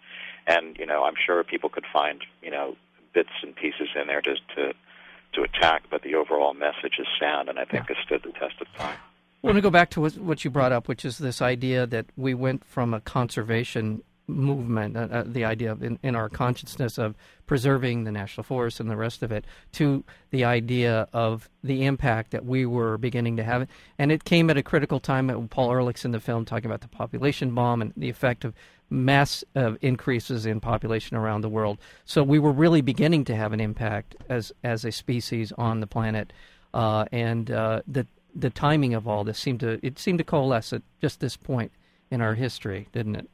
and 0.46 0.76
you 0.78 0.87
know, 0.87 1.02
I'm 1.04 1.14
sure 1.16 1.42
people 1.44 1.68
could 1.68 1.87
find 1.92 2.25
you 2.42 2.50
know 2.50 2.76
bits 3.12 3.30
and 3.42 3.54
pieces 3.56 3.88
in 4.00 4.06
there 4.06 4.22
to 4.22 4.34
to 4.54 4.72
to 5.35 5.42
attack, 5.42 5.85
but 5.90 6.02
the 6.02 6.14
overall 6.14 6.54
message 6.54 6.94
is 6.99 7.06
sound, 7.20 7.49
and 7.49 7.58
I 7.58 7.64
think 7.64 7.88
it 7.90 7.97
stood 8.04 8.23
the 8.23 8.32
test 8.32 8.61
of 8.61 8.66
time. 8.76 8.97
I 9.42 9.47
want 9.47 9.56
to 9.56 9.62
go 9.62 9.70
back 9.70 9.90
to 9.90 10.00
what 10.00 10.44
you 10.44 10.50
brought 10.50 10.73
up, 10.73 10.88
which 10.88 11.04
is 11.04 11.18
this 11.18 11.40
idea 11.40 11.87
that 11.87 12.06
we 12.16 12.35
went 12.35 12.64
from 12.64 12.92
a 12.92 13.00
conservation 13.00 14.02
movement, 14.28 14.97
uh, 14.97 15.08
uh, 15.11 15.25
the 15.26 15.44
idea 15.44 15.73
of 15.73 15.82
in, 15.82 15.99
in 16.02 16.14
our 16.14 16.28
consciousness 16.28 16.99
of 16.99 17.14
preserving 17.47 18.04
the 18.04 18.12
national 18.12 18.44
forest 18.44 18.78
and 18.78 18.90
the 18.90 18.97
rest 18.97 19.23
of 19.23 19.32
it, 19.32 19.44
to 19.73 20.04
the 20.30 20.44
idea 20.44 21.08
of 21.12 21.49
the 21.64 21.85
impact 21.85 22.30
that 22.30 22.44
we 22.44 22.66
were 22.66 22.99
beginning 22.99 23.37
to 23.37 23.42
have. 23.42 23.66
And 23.99 24.12
it 24.12 24.25
came 24.25 24.50
at 24.50 24.56
a 24.56 24.62
critical 24.62 25.00
time. 25.00 25.49
Paul 25.49 25.70
Ehrlich's 25.70 26.04
in 26.04 26.12
the 26.12 26.20
film 26.20 26.44
talking 26.44 26.66
about 26.66 26.82
the 26.82 26.88
population 26.88 27.54
bomb 27.54 27.82
and 27.82 27.92
the 27.97 28.11
effect 28.11 28.44
of 28.44 28.54
mass 28.90 29.44
increases 29.80 30.47
in 30.47 30.61
population 30.61 31.16
around 31.16 31.40
the 31.40 31.49
world. 31.49 31.78
So 32.04 32.23
we 32.23 32.38
were 32.38 32.52
really 32.52 32.80
beginning 32.80 33.25
to 33.26 33.37
have 33.37 33.52
an 33.52 33.61
impact 33.61 34.14
as 34.28 34.52
as 34.62 34.85
a 34.85 34.92
species 34.92 35.52
on 35.52 35.80
the 35.80 35.87
planet, 35.87 36.32
uh, 36.75 37.06
and 37.12 37.50
uh, 37.50 37.82
the 37.87 38.06
the 38.35 38.50
timing 38.50 38.94
of 38.94 39.08
all 39.08 39.25
this 39.25 39.38
seemed 39.38 39.61
to 39.61 39.78
it 39.82 39.99
seemed 39.99 40.18
to 40.18 40.25
coalesce 40.25 40.73
at 40.73 40.82
just 41.00 41.20
this 41.20 41.37
point 41.37 41.73
in 42.11 42.20
our 42.20 42.35
history, 42.35 42.88
didn't 42.92 43.16
it? 43.16 43.28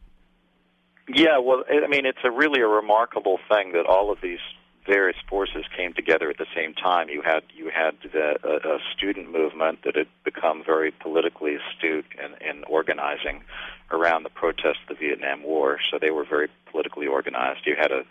Yeah, 1.08 1.38
well, 1.38 1.64
I 1.70 1.86
mean, 1.86 2.06
it's 2.06 2.24
a 2.24 2.30
really 2.30 2.60
a 2.60 2.66
remarkable 2.66 3.38
thing 3.48 3.72
that 3.72 3.86
all 3.86 4.10
of 4.10 4.18
these 4.22 4.38
various 4.86 5.16
forces 5.28 5.64
came 5.76 5.92
together 5.92 6.30
at 6.30 6.38
the 6.38 6.46
same 6.54 6.74
time. 6.74 7.08
You 7.08 7.22
had 7.22 7.42
you 7.54 7.70
had 7.70 7.96
the, 8.02 8.36
a, 8.42 8.74
a 8.74 8.78
student 8.94 9.32
movement 9.32 9.80
that 9.84 9.96
had 9.96 10.08
become 10.24 10.62
very 10.64 10.90
politically 10.90 11.56
astute 11.56 12.06
in, 12.22 12.46
in 12.46 12.64
organizing 12.64 13.42
around 13.90 14.22
the 14.24 14.30
protest 14.30 14.78
of 14.88 14.96
the 14.98 15.06
Vietnam 15.06 15.42
War. 15.42 15.78
So 15.90 15.98
they 15.98 16.10
were 16.10 16.24
very 16.24 16.48
politically 16.70 17.06
organized. 17.06 17.60
You 17.66 17.76
had 17.78 17.92
a, 17.92 18.04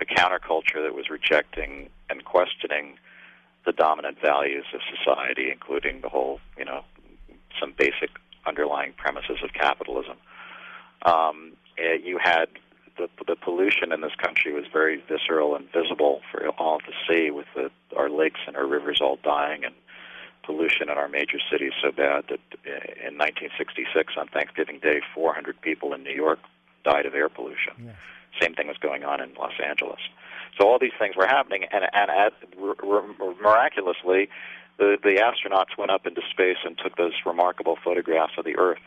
a 0.00 0.04
counterculture 0.04 0.82
that 0.82 0.94
was 0.94 1.10
rejecting 1.10 1.88
and 2.08 2.24
questioning 2.24 2.96
the 3.66 3.72
dominant 3.72 4.18
values 4.20 4.64
of 4.74 4.80
society, 4.96 5.50
including 5.50 6.00
the 6.00 6.08
whole, 6.08 6.40
you 6.56 6.64
know, 6.64 6.84
some 7.60 7.74
basic 7.76 8.10
underlying 8.46 8.92
premises 8.96 9.38
of 9.42 9.52
capitalism. 9.52 10.16
Um, 11.04 11.52
eh, 11.78 11.98
you 12.02 12.18
had 12.22 12.46
the, 12.96 13.08
the 13.26 13.36
pollution 13.36 13.92
in 13.92 14.00
this 14.00 14.14
country 14.16 14.52
was 14.52 14.64
very 14.72 15.02
visceral 15.08 15.56
and 15.56 15.70
visible 15.72 16.20
for 16.30 16.48
all 16.50 16.80
to 16.80 16.92
see, 17.08 17.30
with 17.30 17.46
the, 17.54 17.70
our 17.96 18.10
lakes 18.10 18.40
and 18.46 18.56
our 18.56 18.66
rivers 18.66 19.00
all 19.00 19.18
dying, 19.22 19.64
and 19.64 19.74
pollution 20.44 20.90
in 20.90 20.96
our 20.96 21.08
major 21.08 21.38
cities 21.50 21.72
so 21.82 21.90
bad 21.92 22.24
that 22.28 22.40
in 22.64 23.16
1966 23.16 24.14
on 24.16 24.28
Thanksgiving 24.28 24.78
Day, 24.80 25.00
400 25.14 25.60
people 25.60 25.92
in 25.94 26.02
New 26.02 26.14
York 26.14 26.38
died 26.84 27.06
of 27.06 27.14
air 27.14 27.28
pollution. 27.28 27.74
Yes. 27.84 27.94
Same 28.40 28.54
thing 28.54 28.68
was 28.68 28.78
going 28.78 29.04
on 29.04 29.20
in 29.20 29.34
Los 29.34 29.52
Angeles. 29.64 30.00
So 30.58 30.66
all 30.68 30.78
these 30.78 30.96
things 30.98 31.16
were 31.16 31.26
happening, 31.26 31.64
and 31.72 31.84
and 31.92 32.10
at, 32.10 32.32
r- 32.60 32.76
r- 32.82 33.34
miraculously, 33.40 34.28
the 34.78 34.96
the 35.02 35.20
astronauts 35.20 35.76
went 35.78 35.90
up 35.90 36.06
into 36.06 36.22
space 36.30 36.58
and 36.64 36.76
took 36.78 36.96
those 36.96 37.12
remarkable 37.26 37.76
photographs 37.82 38.34
of 38.38 38.44
the 38.44 38.56
Earth, 38.56 38.80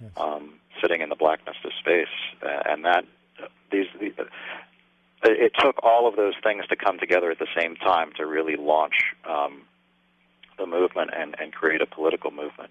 Yes. 0.00 0.10
um, 0.16 0.54
sitting 0.80 1.02
in 1.02 1.08
the 1.08 1.16
blackness 1.16 1.56
of 1.64 1.72
space, 1.78 2.06
uh, 2.42 2.62
and 2.66 2.84
that 2.84 3.04
these. 3.70 3.86
The, 3.98 4.26
it 5.22 5.52
took 5.58 5.76
all 5.82 6.08
of 6.08 6.16
those 6.16 6.32
things 6.42 6.66
to 6.68 6.76
come 6.76 6.98
together 6.98 7.30
at 7.30 7.38
the 7.38 7.46
same 7.54 7.76
time 7.76 8.10
to 8.16 8.24
really 8.24 8.56
launch 8.56 8.94
um, 9.28 9.62
the 10.56 10.64
movement 10.64 11.10
and, 11.14 11.36
and 11.38 11.52
create 11.52 11.82
a 11.82 11.86
political 11.86 12.30
movement 12.30 12.70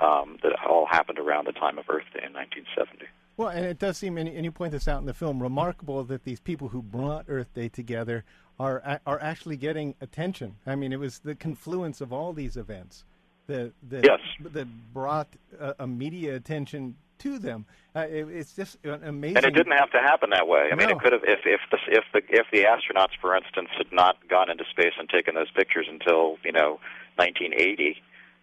um, 0.00 0.38
that 0.44 0.52
all 0.64 0.86
happened 0.86 1.18
around 1.18 1.48
the 1.48 1.52
time 1.52 1.78
of 1.78 1.84
Earth 1.88 2.04
Day 2.14 2.24
in 2.24 2.32
1970. 2.32 3.06
Well, 3.36 3.48
and 3.48 3.64
it 3.64 3.78
does 3.78 3.98
seem, 3.98 4.16
and 4.18 4.28
and 4.28 4.44
you 4.44 4.52
point 4.52 4.72
this 4.72 4.86
out 4.86 5.00
in 5.00 5.06
the 5.06 5.14
film, 5.14 5.42
remarkable 5.42 6.04
that 6.04 6.24
these 6.24 6.38
people 6.38 6.68
who 6.68 6.82
brought 6.82 7.24
Earth 7.28 7.52
Day 7.54 7.68
together 7.68 8.24
are 8.60 9.00
are 9.06 9.20
actually 9.20 9.56
getting 9.56 9.94
attention. 10.00 10.56
I 10.66 10.76
mean, 10.76 10.92
it 10.92 11.00
was 11.00 11.20
the 11.20 11.34
confluence 11.34 12.00
of 12.00 12.12
all 12.12 12.32
these 12.32 12.56
events 12.56 13.04
that 13.46 13.72
that, 13.90 14.04
Yes. 14.04 14.20
that 14.52 14.66
brought 14.92 15.28
a, 15.58 15.74
a 15.80 15.86
media 15.86 16.34
attention 16.36 16.96
to 17.18 17.38
them. 17.38 17.66
Uh, 17.94 18.00
it, 18.00 18.26
it's 18.28 18.52
just 18.54 18.78
an 18.84 19.02
amazing. 19.04 19.36
And 19.38 19.46
it 19.46 19.54
didn't 19.54 19.76
have 19.76 19.90
to 19.92 19.98
happen 20.00 20.30
that 20.30 20.48
way. 20.48 20.70
I 20.72 20.74
mean, 20.74 20.90
it 20.90 20.98
could 20.98 21.12
have 21.12 21.22
if 21.24 21.40
if 21.44 21.60
the 21.70 21.78
if 21.88 22.04
the 22.12 22.22
if 22.28 22.46
the 22.52 22.64
astronauts, 22.64 23.12
for 23.20 23.36
instance, 23.36 23.68
had 23.76 23.92
not 23.92 24.16
gone 24.28 24.50
into 24.50 24.64
space 24.70 24.94
and 24.98 25.08
taken 25.08 25.34
those 25.34 25.50
pictures 25.52 25.86
until 25.90 26.36
you 26.44 26.52
know 26.52 26.80
1980, 27.16 28.02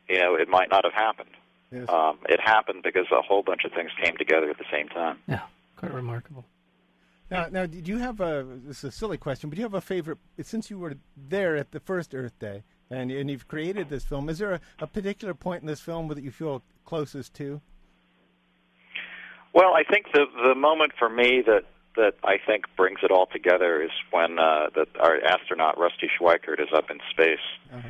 you 0.09 0.19
know, 0.19 0.35
it 0.35 0.47
might 0.47 0.69
not 0.69 0.83
have 0.85 0.93
happened. 0.93 1.29
Yes. 1.71 1.87
Um, 1.89 2.17
it 2.27 2.39
happened 2.39 2.83
because 2.83 3.05
a 3.11 3.21
whole 3.21 3.43
bunch 3.43 3.63
of 3.63 3.71
things 3.73 3.91
came 4.01 4.17
together 4.17 4.49
at 4.49 4.57
the 4.57 4.65
same 4.71 4.87
time. 4.87 5.17
Yeah, 5.27 5.41
quite 5.75 5.93
remarkable. 5.93 6.45
Now, 7.29 7.47
now, 7.51 7.65
did 7.67 7.87
you 7.87 7.97
have 7.99 8.21
a? 8.21 8.43
This 8.65 8.79
is 8.79 8.83
a 8.85 8.91
silly 8.91 9.17
question, 9.17 9.49
but 9.49 9.55
do 9.55 9.59
you 9.61 9.65
have 9.65 9.75
a 9.75 9.81
favorite? 9.81 10.17
Since 10.41 10.71
you 10.71 10.79
were 10.79 10.95
there 11.15 11.55
at 11.55 11.71
the 11.71 11.79
first 11.79 12.15
Earth 12.15 12.37
Day, 12.39 12.63
and 12.89 13.11
and 13.11 13.29
you've 13.29 13.47
created 13.47 13.89
this 13.89 14.03
film, 14.05 14.29
is 14.29 14.39
there 14.39 14.53
a, 14.53 14.61
a 14.79 14.87
particular 14.87 15.33
point 15.33 15.61
in 15.61 15.67
this 15.67 15.79
film 15.81 16.07
that 16.09 16.23
you 16.23 16.31
feel 16.31 16.61
closest 16.85 17.33
to? 17.35 17.61
Well, 19.53 19.73
I 19.75 19.83
think 19.83 20.07
the 20.13 20.25
the 20.45 20.55
moment 20.55 20.93
for 20.97 21.09
me 21.09 21.41
that 21.45 21.63
that 21.95 22.13
I 22.23 22.37
think 22.45 22.65
brings 22.77 22.99
it 23.03 23.11
all 23.11 23.25
together 23.25 23.81
is 23.81 23.91
when 24.11 24.39
uh, 24.39 24.69
that 24.75 24.87
our 24.99 25.17
astronaut 25.23 25.77
Rusty 25.79 26.09
Schweickart 26.19 26.59
is 26.61 26.69
up 26.73 26.89
in 26.91 26.99
space, 27.11 27.39
Uh-huh. 27.73 27.87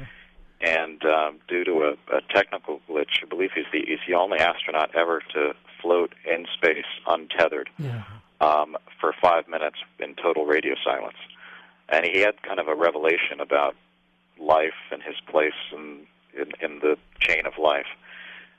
and 0.61 1.03
um, 1.05 1.39
due 1.47 1.63
to 1.65 1.71
a, 2.11 2.15
a 2.17 2.21
technical 2.33 2.79
glitch, 2.89 3.21
I 3.21 3.25
believe 3.29 3.51
he's 3.53 3.65
the 3.71 3.83
he's 3.85 3.99
the 4.07 4.15
only 4.15 4.39
astronaut 4.39 4.95
ever 4.95 5.21
to 5.33 5.53
float 5.81 6.13
in 6.25 6.45
space 6.57 6.85
untethered 7.07 7.69
Yeah. 7.77 8.03
um, 8.41 8.77
for 8.99 9.13
five 9.21 9.47
minutes 9.47 9.77
in 9.99 10.15
total 10.15 10.45
radio 10.45 10.75
silence, 10.83 11.17
and 11.89 12.05
he 12.05 12.19
had 12.19 12.41
kind 12.41 12.59
of 12.59 12.67
a 12.67 12.75
revelation 12.75 13.39
about 13.41 13.75
life 14.39 14.73
and 14.91 15.01
his 15.01 15.15
place 15.27 15.53
in, 15.73 16.07
in 16.33 16.51
in 16.61 16.79
the 16.79 16.97
chain 17.19 17.45
of 17.45 17.53
life, 17.57 17.87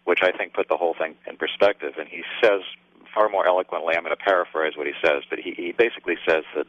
which 0.05 0.23
I 0.23 0.33
think 0.33 0.55
put 0.55 0.69
the 0.69 0.77
whole 0.77 0.95
thing 0.95 1.15
in 1.27 1.37
perspective. 1.37 1.95
And 1.99 2.09
he 2.09 2.23
says 2.43 2.63
far 3.15 3.29
more 3.29 3.47
eloquently. 3.47 3.97
I'm 3.97 4.05
going 4.05 4.17
to 4.17 4.23
paraphrase 4.23 4.77
what 4.77 4.87
he 4.87 4.93
says, 5.05 5.23
but 5.29 5.39
he, 5.39 5.53
he 5.53 5.73
basically 5.73 6.17
says 6.27 6.45
that 6.55 6.67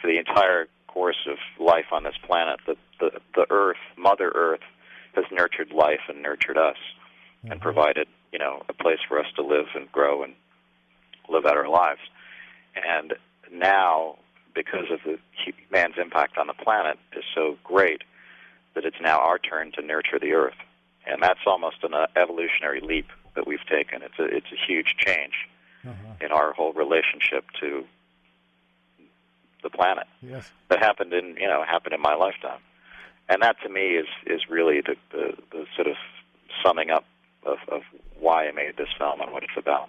for 0.00 0.06
the 0.06 0.18
entire 0.18 0.68
course 0.86 1.26
of 1.26 1.38
life 1.58 1.86
on 1.92 2.04
this 2.04 2.16
planet, 2.26 2.60
the, 2.66 2.76
the 3.00 3.20
the 3.34 3.46
Earth, 3.50 3.76
Mother 3.96 4.32
Earth, 4.34 4.64
has 5.14 5.24
nurtured 5.30 5.72
life 5.72 6.00
and 6.08 6.22
nurtured 6.22 6.58
us, 6.58 6.76
and 7.42 7.52
mm-hmm. 7.52 7.60
provided 7.60 8.08
you 8.32 8.38
know 8.38 8.62
a 8.68 8.72
place 8.72 8.98
for 9.08 9.18
us 9.18 9.26
to 9.36 9.42
live 9.42 9.66
and 9.74 9.90
grow 9.92 10.22
and 10.22 10.34
live 11.28 11.46
out 11.46 11.56
our 11.56 11.68
lives. 11.68 12.00
And 12.74 13.14
now, 13.52 14.16
because 14.54 14.90
of 14.90 15.00
the 15.04 15.18
man's 15.70 15.94
impact 16.00 16.38
on 16.38 16.46
the 16.46 16.54
planet 16.54 16.98
is 17.16 17.24
so 17.34 17.56
great, 17.64 18.02
that 18.76 18.84
it's 18.84 19.00
now 19.00 19.18
our 19.18 19.38
turn 19.38 19.72
to 19.72 19.82
nurture 19.82 20.18
the 20.20 20.32
Earth, 20.32 20.54
and 21.06 21.20
that's 21.22 21.40
almost 21.46 21.78
an 21.82 21.94
uh, 21.94 22.06
evolutionary 22.14 22.80
leap 22.80 23.08
that 23.34 23.46
we've 23.46 23.66
taken. 23.68 24.02
It's 24.02 24.18
a 24.20 24.24
it's 24.24 24.52
a 24.52 24.60
huge 24.68 24.94
change 24.98 25.34
Uh-huh. 25.84 26.14
in 26.24 26.30
our 26.32 26.52
whole 26.52 26.72
relationship 26.72 27.44
to 27.60 27.84
the 29.62 29.70
planet 29.70 30.06
Yes. 30.22 30.50
that 30.68 30.78
happened 30.78 31.12
in 31.12 31.36
you 31.36 31.48
know 31.48 31.64
happened 31.64 31.94
in 31.94 32.00
my 32.00 32.14
lifetime, 32.14 32.60
and 33.28 33.42
that 33.42 33.56
to 33.62 33.68
me 33.68 33.96
is 34.02 34.06
is 34.26 34.42
really 34.48 34.80
the 34.80 34.96
the, 35.10 35.34
the 35.52 35.66
sort 35.74 35.88
of 35.88 35.96
summing 36.62 36.90
up 36.90 37.04
of, 37.44 37.58
of 37.68 37.82
why 38.20 38.46
I 38.48 38.52
made 38.52 38.76
this 38.76 38.88
film 38.98 39.20
and 39.20 39.32
what 39.32 39.42
it's 39.42 39.56
about. 39.56 39.88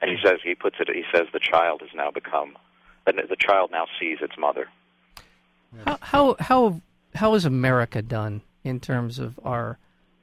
And 0.00 0.10
he 0.10 0.16
says 0.24 0.38
he 0.42 0.54
puts 0.54 0.76
it 0.80 0.88
he 0.88 1.04
says 1.14 1.26
the 1.32 1.40
child 1.40 1.80
has 1.80 1.90
now 1.94 2.10
become 2.10 2.56
the, 3.06 3.12
the 3.28 3.36
child 3.36 3.70
now 3.70 3.86
sees 4.00 4.18
its 4.20 4.36
mother. 4.38 4.68
How 5.86 5.98
how 6.00 6.36
how 6.38 6.80
how 7.14 7.34
is 7.34 7.44
America 7.44 8.02
done 8.02 8.42
in 8.64 8.80
terms 8.80 9.18
of 9.18 9.38
our 9.44 9.78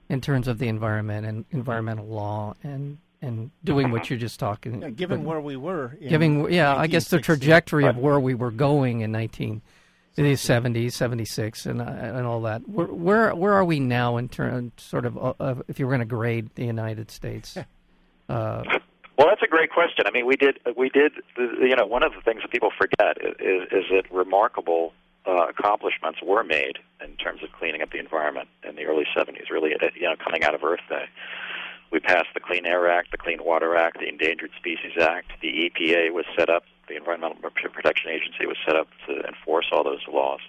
in 0.10 0.22
terms 0.22 0.48
of 0.48 0.58
the 0.58 0.68
environment 0.68 1.26
and 1.26 1.46
environmental 1.52 2.08
law 2.08 2.56
and 2.64 2.98
and 3.22 3.52
doing 3.64 3.92
what 3.92 4.10
you're 4.10 4.20
just 4.20 4.40
talking? 4.40 4.82
Yeah, 4.82 4.90
given 4.90 5.22
but 5.22 5.28
where 5.28 5.42
we 5.42 5.56
were, 5.56 5.98
in 6.00 6.10
giving 6.10 6.52
yeah, 6.52 6.76
I 6.76 6.88
guess 6.88 7.10
the 7.10 7.20
trajectory 7.20 7.86
of 7.86 7.98
where 7.98 8.20
we 8.20 8.34
were 8.34 8.52
going 8.52 9.02
in 9.02 9.12
1970s, 9.12 10.92
76, 10.92 11.66
and 11.66 11.82
uh, 11.82 11.86
and 11.86 12.26
all 12.26 12.42
that. 12.42 12.68
Where 12.68 12.88
where 12.88 13.36
where 13.36 13.54
are 13.54 13.66
we 13.66 13.80
now 13.80 14.18
in 14.18 14.30
terms 14.30 14.72
sort 14.78 15.06
of 15.06 15.18
uh, 15.18 15.34
of 15.40 15.64
if 15.68 15.80
you 15.80 15.86
were 15.86 15.92
going 15.92 16.00
to 16.00 16.06
grade 16.06 16.50
the 16.56 16.66
United 16.66 17.12
States? 17.12 17.58
Uh, 17.58 18.64
Well, 19.18 19.28
that's 19.28 19.42
a 19.44 19.48
great 19.48 19.70
question. 19.70 20.06
I 20.06 20.12
mean, 20.12 20.26
we 20.26 20.38
did 20.38 20.60
we 20.78 20.90
did 20.90 21.12
you 21.38 21.76
know 21.76 21.86
one 21.86 22.04
of 22.04 22.14
the 22.14 22.22
things 22.22 22.42
that 22.42 22.52
people 22.52 22.72
forget 22.78 23.18
is 23.22 23.64
is 23.72 23.86
that 23.92 24.04
remarkable 24.12 24.94
uh, 25.26 25.48
accomplishments 25.50 26.20
were 26.24 26.44
made 26.44 26.80
in 27.04 27.16
terms 27.18 27.44
of 27.44 27.52
cleaning 27.52 27.82
up 27.82 27.92
the 27.92 28.00
environment 28.00 28.50
in 28.68 28.76
the 28.76 28.86
early 28.86 29.06
70s. 29.16 29.50
Really, 29.50 29.74
uh, 29.74 29.88
you 29.96 30.04
know, 30.04 30.16
coming 30.24 30.44
out 30.44 30.56
of 30.56 30.64
Earth 30.64 30.82
Day, 30.90 31.06
we 31.92 32.00
passed 32.00 32.28
the 32.34 32.40
Clean 32.40 32.66
Air 32.66 32.90
Act, 32.90 33.12
the 33.12 33.18
Clean 33.18 33.44
Water 33.44 33.76
Act, 33.76 34.00
the 34.00 34.08
Endangered 34.08 34.52
Species 34.58 34.94
Act. 35.00 35.32
The 35.42 35.70
EPA 35.70 36.14
was 36.14 36.26
set 36.38 36.50
up. 36.50 36.64
The 36.88 36.96
Environmental 36.96 37.38
Protection 37.52 38.12
Agency 38.12 38.46
was 38.46 38.58
set 38.66 38.76
up 38.76 38.88
to 39.08 39.22
enforce 39.28 39.68
all 39.72 39.84
those 39.84 40.02
laws. 40.12 40.42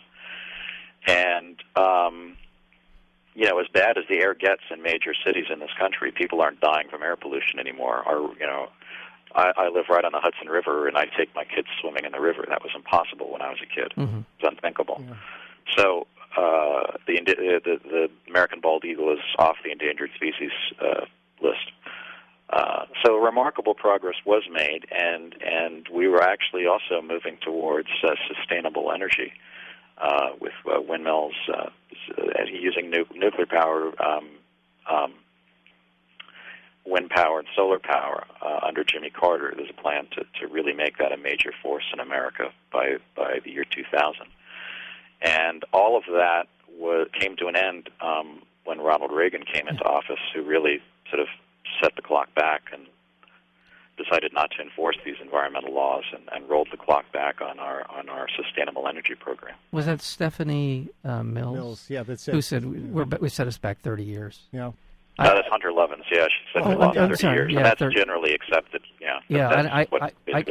And 1.07 1.57
um, 1.77 2.37
you 3.35 3.47
know, 3.47 3.59
as 3.59 3.67
bad 3.73 3.97
as 3.97 4.05
the 4.09 4.21
air 4.21 4.35
gets 4.35 4.63
in 4.71 4.83
major 4.83 5.15
cities 5.25 5.47
in 5.51 5.61
this 5.61 5.71
country, 5.79 6.13
people 6.13 6.41
aren't 6.43 6.61
dying 6.61 6.89
from 6.91 7.03
air 7.03 7.17
pollution 7.17 7.59
anymore. 7.59 8.03
Or 8.07 8.35
you 8.39 8.47
know, 8.47 8.69
I, 9.35 9.53
I 9.57 9.69
live 9.69 9.87
right 9.89 10.05
on 10.05 10.13
the 10.13 10.21
Hudson 10.21 10.49
River, 10.49 10.89
and 10.89 10.97
I 10.97 11.07
take 11.07 11.35
my 11.35 11.45
kids 11.45 11.69
swimming 11.81 12.05
in 12.05 12.13
the 12.13 12.21
river. 12.21 12.45
That 12.49 12.63
was 12.63 12.73
impossible 12.75 13.31
when 13.33 13.43
I 13.43 13.51
was 13.51 13.59
a 13.63 13.67
kid. 13.67 13.93
mhm. 13.97 14.25
It's 14.39 14.49
unthinkable. 14.49 15.03
Yeah. 15.07 15.15
So 15.77 16.07
uh, 16.37 16.97
the, 17.07 17.19
uh, 17.21 17.61
the 17.65 17.81
the 17.85 18.11
American 18.29 18.61
bald 18.61 18.85
eagle 18.85 19.13
is 19.13 19.21
off 19.39 19.57
the 19.65 19.71
endangered 19.71 20.11
species 20.15 20.53
uh, 20.81 21.05
list. 21.43 21.73
Uh, 22.51 22.87
so 23.05 23.17
remarkable 23.17 23.75
progress 23.75 24.17
was 24.25 24.43
made, 24.51 24.87
and 24.91 25.37
and 25.43 25.87
we 25.93 26.09
were 26.09 26.23
actually 26.23 26.67
also 26.67 27.01
moving 27.01 27.37
towards 27.41 27.89
uh, 28.03 28.11
sustainable 28.27 28.91
energy 28.93 29.33
uh, 29.99 30.31
with 30.41 30.53
uh, 30.67 30.81
windmills 30.81 31.35
uh, 31.49 31.69
uh, 32.19 32.45
using 32.51 32.91
nu- 32.91 33.07
nuclear 33.15 33.47
power, 33.47 33.93
um, 34.03 34.29
um, 34.91 35.15
wind 36.87 37.11
power, 37.11 37.39
and 37.39 37.49
solar 37.55 37.79
power 37.79 38.25
uh, 38.43 38.61
under 38.67 38.83
Jimmy 38.85 39.11
Carter. 39.11 39.53
There's 39.57 39.71
a 39.71 39.81
plan 39.81 40.07
to, 40.13 40.25
to 40.41 40.53
really 40.53 40.73
make 40.73 40.99
that 40.99 41.13
a 41.13 41.17
major 41.17 41.53
force 41.63 41.85
in 41.93 42.01
America 42.01 42.51
by 42.73 42.97
by 43.17 43.39
the 43.45 43.51
year 43.51 43.65
2000 43.65 44.27
and 45.23 45.65
all 45.73 45.97
of 45.97 46.05
that 46.07 46.45
was, 46.79 47.09
came 47.19 47.37
to 47.37 47.47
an 47.47 47.57
end 47.57 47.91
um, 48.01 48.43
when 48.65 48.79
Ronald 48.81 49.13
Reagan 49.13 49.43
came 49.43 49.69
into 49.69 49.85
office, 49.85 50.19
who 50.35 50.43
really 50.43 50.81
sort 51.11 51.21
of 51.21 51.29
set 51.83 51.95
the 51.97 52.03
clock 52.03 52.35
back 52.35 52.63
and 52.73 52.87
decided 53.97 54.33
not 54.33 54.51
to 54.53 54.63
enforce 54.63 54.97
these 55.05 55.17
environmental 55.23 55.75
laws 55.75 56.05
and, 56.15 56.23
and 56.33 56.49
rolled 56.49 56.69
the 56.71 56.77
clock 56.77 57.05
back 57.13 57.43
on 57.43 57.59
our 57.59 57.85
on 57.91 58.09
our 58.09 58.27
sustainable 58.35 58.89
energy 58.89 59.15
program. 59.15 59.55
Was 59.73 59.87
that 59.87 60.01
Stephanie 60.01 60.89
uh, 61.05 61.23
Mills, 61.23 61.55
Mills, 61.55 61.85
yeah, 61.91 62.03
that's 62.03 62.27
it. 62.27 62.33
who 62.33 62.41
said 62.41 62.65
we- 62.65 62.79
we're, 62.79 63.05
we 63.21 63.29
set 63.29 63.47
us 63.47 63.59
back 63.59 63.81
30 63.81 64.03
years? 64.05 64.41
Yeah. 64.53 64.73
I- 65.21 65.29
Uh, 65.29 65.35
that's 65.35 65.49
Hunter 65.49 65.71
Lovins. 65.71 66.05
Yeah, 66.11 66.25
she 66.27 66.31
said 66.53 66.63
Oh, 66.65 66.71
we 66.71 66.75
lost 66.77 66.99
I'm 66.99 67.09
30 67.09 67.21
sorry. 67.21 67.37
years, 67.37 67.53
Yeah, 67.53 67.59
and 67.59 67.67
that's 67.67 67.79
30 67.79 67.95
generally 67.97 68.33
accepted. 68.35 68.83
Yeah, 69.01 69.21
Yeah, 69.29 69.59
and 69.59 69.69
I- 69.69 69.87
I- 69.93 70.13
I- 70.33 70.45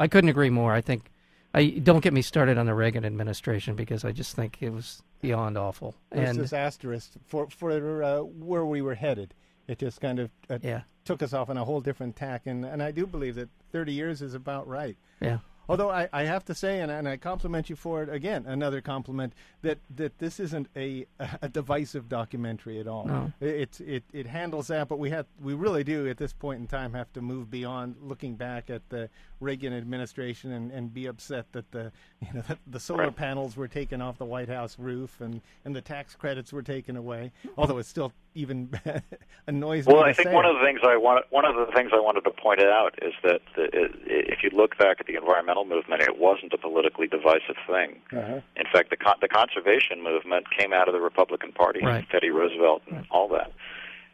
I 0.00 0.08
couldn't 0.08 0.30
agree 0.30 0.50
more. 0.50 0.72
I 0.72 0.80
think 0.80 1.10
I 1.54 1.66
don't 1.82 2.00
get 2.02 2.12
me 2.12 2.20
started 2.22 2.58
on 2.58 2.66
the 2.66 2.74
Reagan 2.74 3.04
administration 3.04 3.74
because 3.74 4.04
I 4.04 4.12
just 4.12 4.36
think 4.36 4.58
it 4.60 4.70
was 4.70 5.02
beyond 5.22 5.56
awful. 5.56 5.94
There's 6.10 6.28
And 6.30 6.38
disastrous 6.38 7.10
for 7.26 7.48
for 7.48 8.02
uh, 8.02 8.18
where 8.20 8.64
we 8.66 8.82
were 8.82 8.94
headed. 8.94 9.34
It 9.66 9.78
just 9.78 10.00
kind 10.00 10.18
of 10.18 10.30
uh, 10.50 10.58
yeah, 10.62 10.82
took 11.04 11.22
us 11.22 11.32
off 11.32 11.48
on 11.50 11.56
a 11.56 11.64
whole 11.64 11.80
different 11.80 12.16
tack, 12.16 12.42
and 12.46 12.64
and 12.64 12.82
I 12.82 12.90
do 12.90 13.06
believe 13.06 13.34
that 13.36 13.48
30 13.72 13.92
years 13.92 14.20
is 14.22 14.34
about 14.34 14.66
right. 14.68 14.96
yeah. 15.20 15.38
Although 15.68 15.90
I, 15.90 16.08
I 16.12 16.24
have 16.24 16.44
to 16.46 16.54
say, 16.54 16.80
and, 16.80 16.90
and 16.90 17.06
I 17.08 17.16
compliment 17.18 17.68
you 17.68 17.76
for 17.76 18.02
it 18.02 18.08
again, 18.08 18.46
another 18.46 18.80
compliment 18.80 19.34
that, 19.62 19.78
that 19.96 20.18
this 20.18 20.40
isn't 20.40 20.68
a 20.76 21.06
a 21.42 21.48
divisive 21.48 22.08
documentary 22.08 22.80
at 22.80 22.86
all. 22.86 23.04
No. 23.06 23.32
It, 23.40 23.80
it 23.80 24.04
it 24.12 24.26
handles 24.26 24.68
that, 24.68 24.88
but 24.88 24.98
we 24.98 25.10
have 25.10 25.26
we 25.40 25.54
really 25.54 25.84
do 25.84 26.08
at 26.08 26.16
this 26.16 26.32
point 26.32 26.60
in 26.60 26.66
time 26.66 26.94
have 26.94 27.12
to 27.12 27.20
move 27.20 27.50
beyond 27.50 27.96
looking 28.00 28.34
back 28.36 28.70
at 28.70 28.88
the 28.88 29.10
Reagan 29.40 29.72
administration 29.72 30.52
and, 30.52 30.70
and 30.72 30.92
be 30.92 31.06
upset 31.06 31.52
that 31.52 31.70
the 31.70 31.92
you 32.20 32.32
know 32.34 32.42
that 32.48 32.58
the 32.66 32.80
solar 32.80 33.04
Right. 33.04 33.14
panels 33.16 33.56
were 33.56 33.68
taken 33.68 34.00
off 34.02 34.18
the 34.18 34.24
White 34.24 34.48
House 34.48 34.78
roof 34.78 35.20
and, 35.20 35.40
and 35.64 35.76
the 35.76 35.80
tax 35.80 36.14
credits 36.14 36.52
were 36.52 36.62
taken 36.62 36.96
away. 36.96 37.30
Although 37.56 37.78
it's 37.78 37.88
still 37.88 38.12
even 38.34 38.70
annoys 39.46 39.86
me. 39.86 39.94
Well, 39.94 40.02
I 40.02 40.12
think 40.12 40.28
say 40.28 40.34
one 40.34 40.44
it. 40.44 40.50
of 40.50 40.56
the 40.58 40.64
things 40.64 40.80
I 40.82 40.96
want 40.96 41.24
one 41.30 41.44
of 41.44 41.54
the 41.56 41.72
things 41.74 41.90
I 41.94 42.00
wanted 42.00 42.22
to 42.24 42.27
point 42.38 42.60
out 42.60 42.98
is 43.02 43.14
that 43.22 43.40
the, 43.56 43.64
i 43.64 43.88
if 44.06 44.42
you 44.42 44.50
look 44.56 44.78
back 44.78 44.98
at 45.00 45.06
the 45.06 45.16
environmental 45.16 45.64
movement, 45.64 46.02
it 46.02 46.18
wasn't 46.18 46.52
a 46.52 46.58
politically 46.58 47.06
divisive 47.06 47.56
thing. 47.66 48.00
Uh-huh. 48.12 48.40
In 48.56 48.66
fact, 48.72 48.90
the 48.90 48.96
con- 48.96 49.18
the 49.20 49.28
conservation 49.28 50.02
movement 50.02 50.46
came 50.56 50.72
out 50.72 50.88
of 50.88 50.94
the 50.94 51.00
Republican 51.00 51.52
Party, 51.52 51.80
Right. 51.82 52.06
Teddy 52.10 52.30
Roosevelt, 52.30 52.82
and 52.90 53.06
all 53.10 53.28
that. 53.28 53.50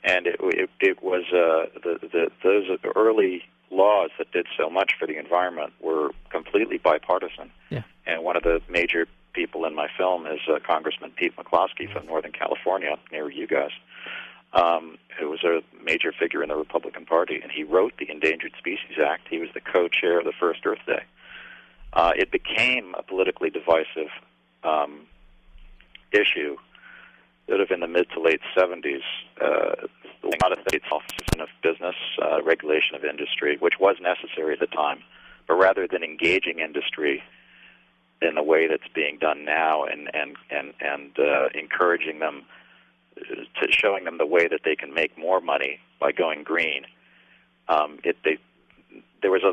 And 0.02 0.26
it 0.26 0.36
it, 0.40 0.70
it 0.80 1.02
was 1.02 1.24
uh, 1.32 1.78
the, 1.84 1.98
the 2.00 2.30
those 2.42 2.66
early 2.96 3.42
laws 3.70 4.10
that 4.18 4.30
did 4.32 4.46
so 4.56 4.70
much 4.70 4.92
for 4.98 5.06
the 5.06 5.18
environment 5.18 5.72
were 5.80 6.10
completely 6.30 6.78
bipartisan. 6.78 7.50
Yeah. 7.70 7.82
And 8.06 8.22
one 8.22 8.36
of 8.36 8.42
the 8.42 8.60
major 8.68 9.06
people 9.32 9.64
in 9.64 9.74
my 9.74 9.88
film 9.98 10.26
is 10.26 10.40
uh, 10.48 10.58
Congressman 10.64 11.10
Pete 11.16 11.34
McCloskey 11.36 11.92
from 11.92 12.06
Northern 12.06 12.32
California, 12.32 12.96
near 13.10 13.30
you 13.30 13.46
guys, 13.46 13.72
um, 14.54 14.98
who 15.18 15.28
was 15.28 15.42
a 15.44 15.60
major 15.82 16.12
figure 16.12 16.42
in 16.42 16.48
the 16.48 16.56
Republican 16.56 17.04
Party, 17.04 17.40
and 17.42 17.50
he 17.50 17.64
wrote 17.64 17.92
the 17.98 18.10
Endangered 18.10 18.52
Species 18.58 18.98
Act. 19.04 19.26
He 19.28 19.38
was 19.38 19.48
the 19.54 19.60
co-chair 19.60 20.18
of 20.18 20.24
the 20.24 20.32
first 20.38 20.60
Earth 20.64 20.84
Day. 20.86 21.02
Uh, 21.92 22.12
it 22.16 22.30
became 22.30 22.94
a 22.98 23.02
politically 23.02 23.50
divisive 23.50 24.10
um, 24.62 25.06
issue 26.12 26.56
sort 27.48 27.60
of 27.60 27.70
in 27.70 27.80
the 27.80 27.86
mid 27.86 28.08
to 28.10 28.20
late 28.20 28.40
70s. 28.56 29.02
Uh, 29.40 29.86
a 30.22 30.36
lot 30.42 30.52
of 30.52 30.58
states 30.66 30.86
offices 30.90 31.26
of 31.38 31.48
business, 31.62 31.96
uh, 32.22 32.42
regulation 32.42 32.96
of 32.96 33.04
industry, 33.04 33.58
which 33.60 33.74
was 33.78 33.96
necessary 34.00 34.54
at 34.54 34.60
the 34.60 34.66
time, 34.66 35.02
but 35.46 35.54
rather 35.54 35.86
than 35.86 36.02
engaging 36.02 36.60
industry 36.60 37.22
in 38.22 38.34
the 38.34 38.42
way 38.42 38.66
that's 38.66 38.88
being 38.94 39.18
done 39.18 39.44
now 39.44 39.84
and 39.84 40.08
and 40.14 40.36
and 40.50 40.72
and 40.80 41.18
uh, 41.18 41.48
encouraging 41.54 42.20
them 42.20 42.44
to 43.28 43.72
showing 43.72 44.04
them 44.04 44.18
the 44.18 44.26
way 44.26 44.48
that 44.48 44.60
they 44.64 44.76
can 44.76 44.92
make 44.94 45.16
more 45.18 45.40
money 45.40 45.78
by 46.00 46.12
going 46.12 46.42
green. 46.42 46.86
Um, 47.68 47.98
it 48.04 48.16
they 48.24 48.38
there 49.22 49.30
was 49.30 49.42
a 49.42 49.52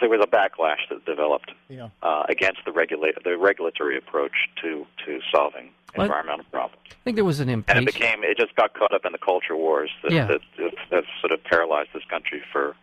there 0.00 0.08
was 0.08 0.20
a 0.22 0.26
backlash 0.26 0.88
that 0.88 1.04
developed 1.04 1.52
Yeah. 1.68 1.88
uh, 2.02 2.24
against 2.28 2.60
the 2.64 2.72
regulate 2.72 3.22
the 3.22 3.36
regulatory 3.36 3.96
approach 3.98 4.32
to 4.62 4.86
to 5.04 5.20
solving 5.32 5.70
What? 5.94 6.04
environmental 6.04 6.46
problems, 6.50 6.82
I 6.90 6.94
think 7.04 7.16
there 7.16 7.24
was 7.24 7.38
an 7.40 7.48
and 7.50 7.64
it 7.68 7.84
became 7.86 8.24
it 8.24 8.38
just 8.38 8.54
got 8.56 8.72
caught 8.74 8.94
up 8.94 9.04
in 9.04 9.12
the 9.12 9.18
culture 9.18 9.56
wars 9.56 9.90
that 10.02 10.12
Yeah. 10.12 10.26
that, 10.26 10.40
that, 10.58 10.74
that 10.90 11.04
sort 11.20 11.32
of 11.32 11.44
paralyzed 11.44 11.90
this 11.92 12.04
country 12.08 12.42
for 12.52 12.74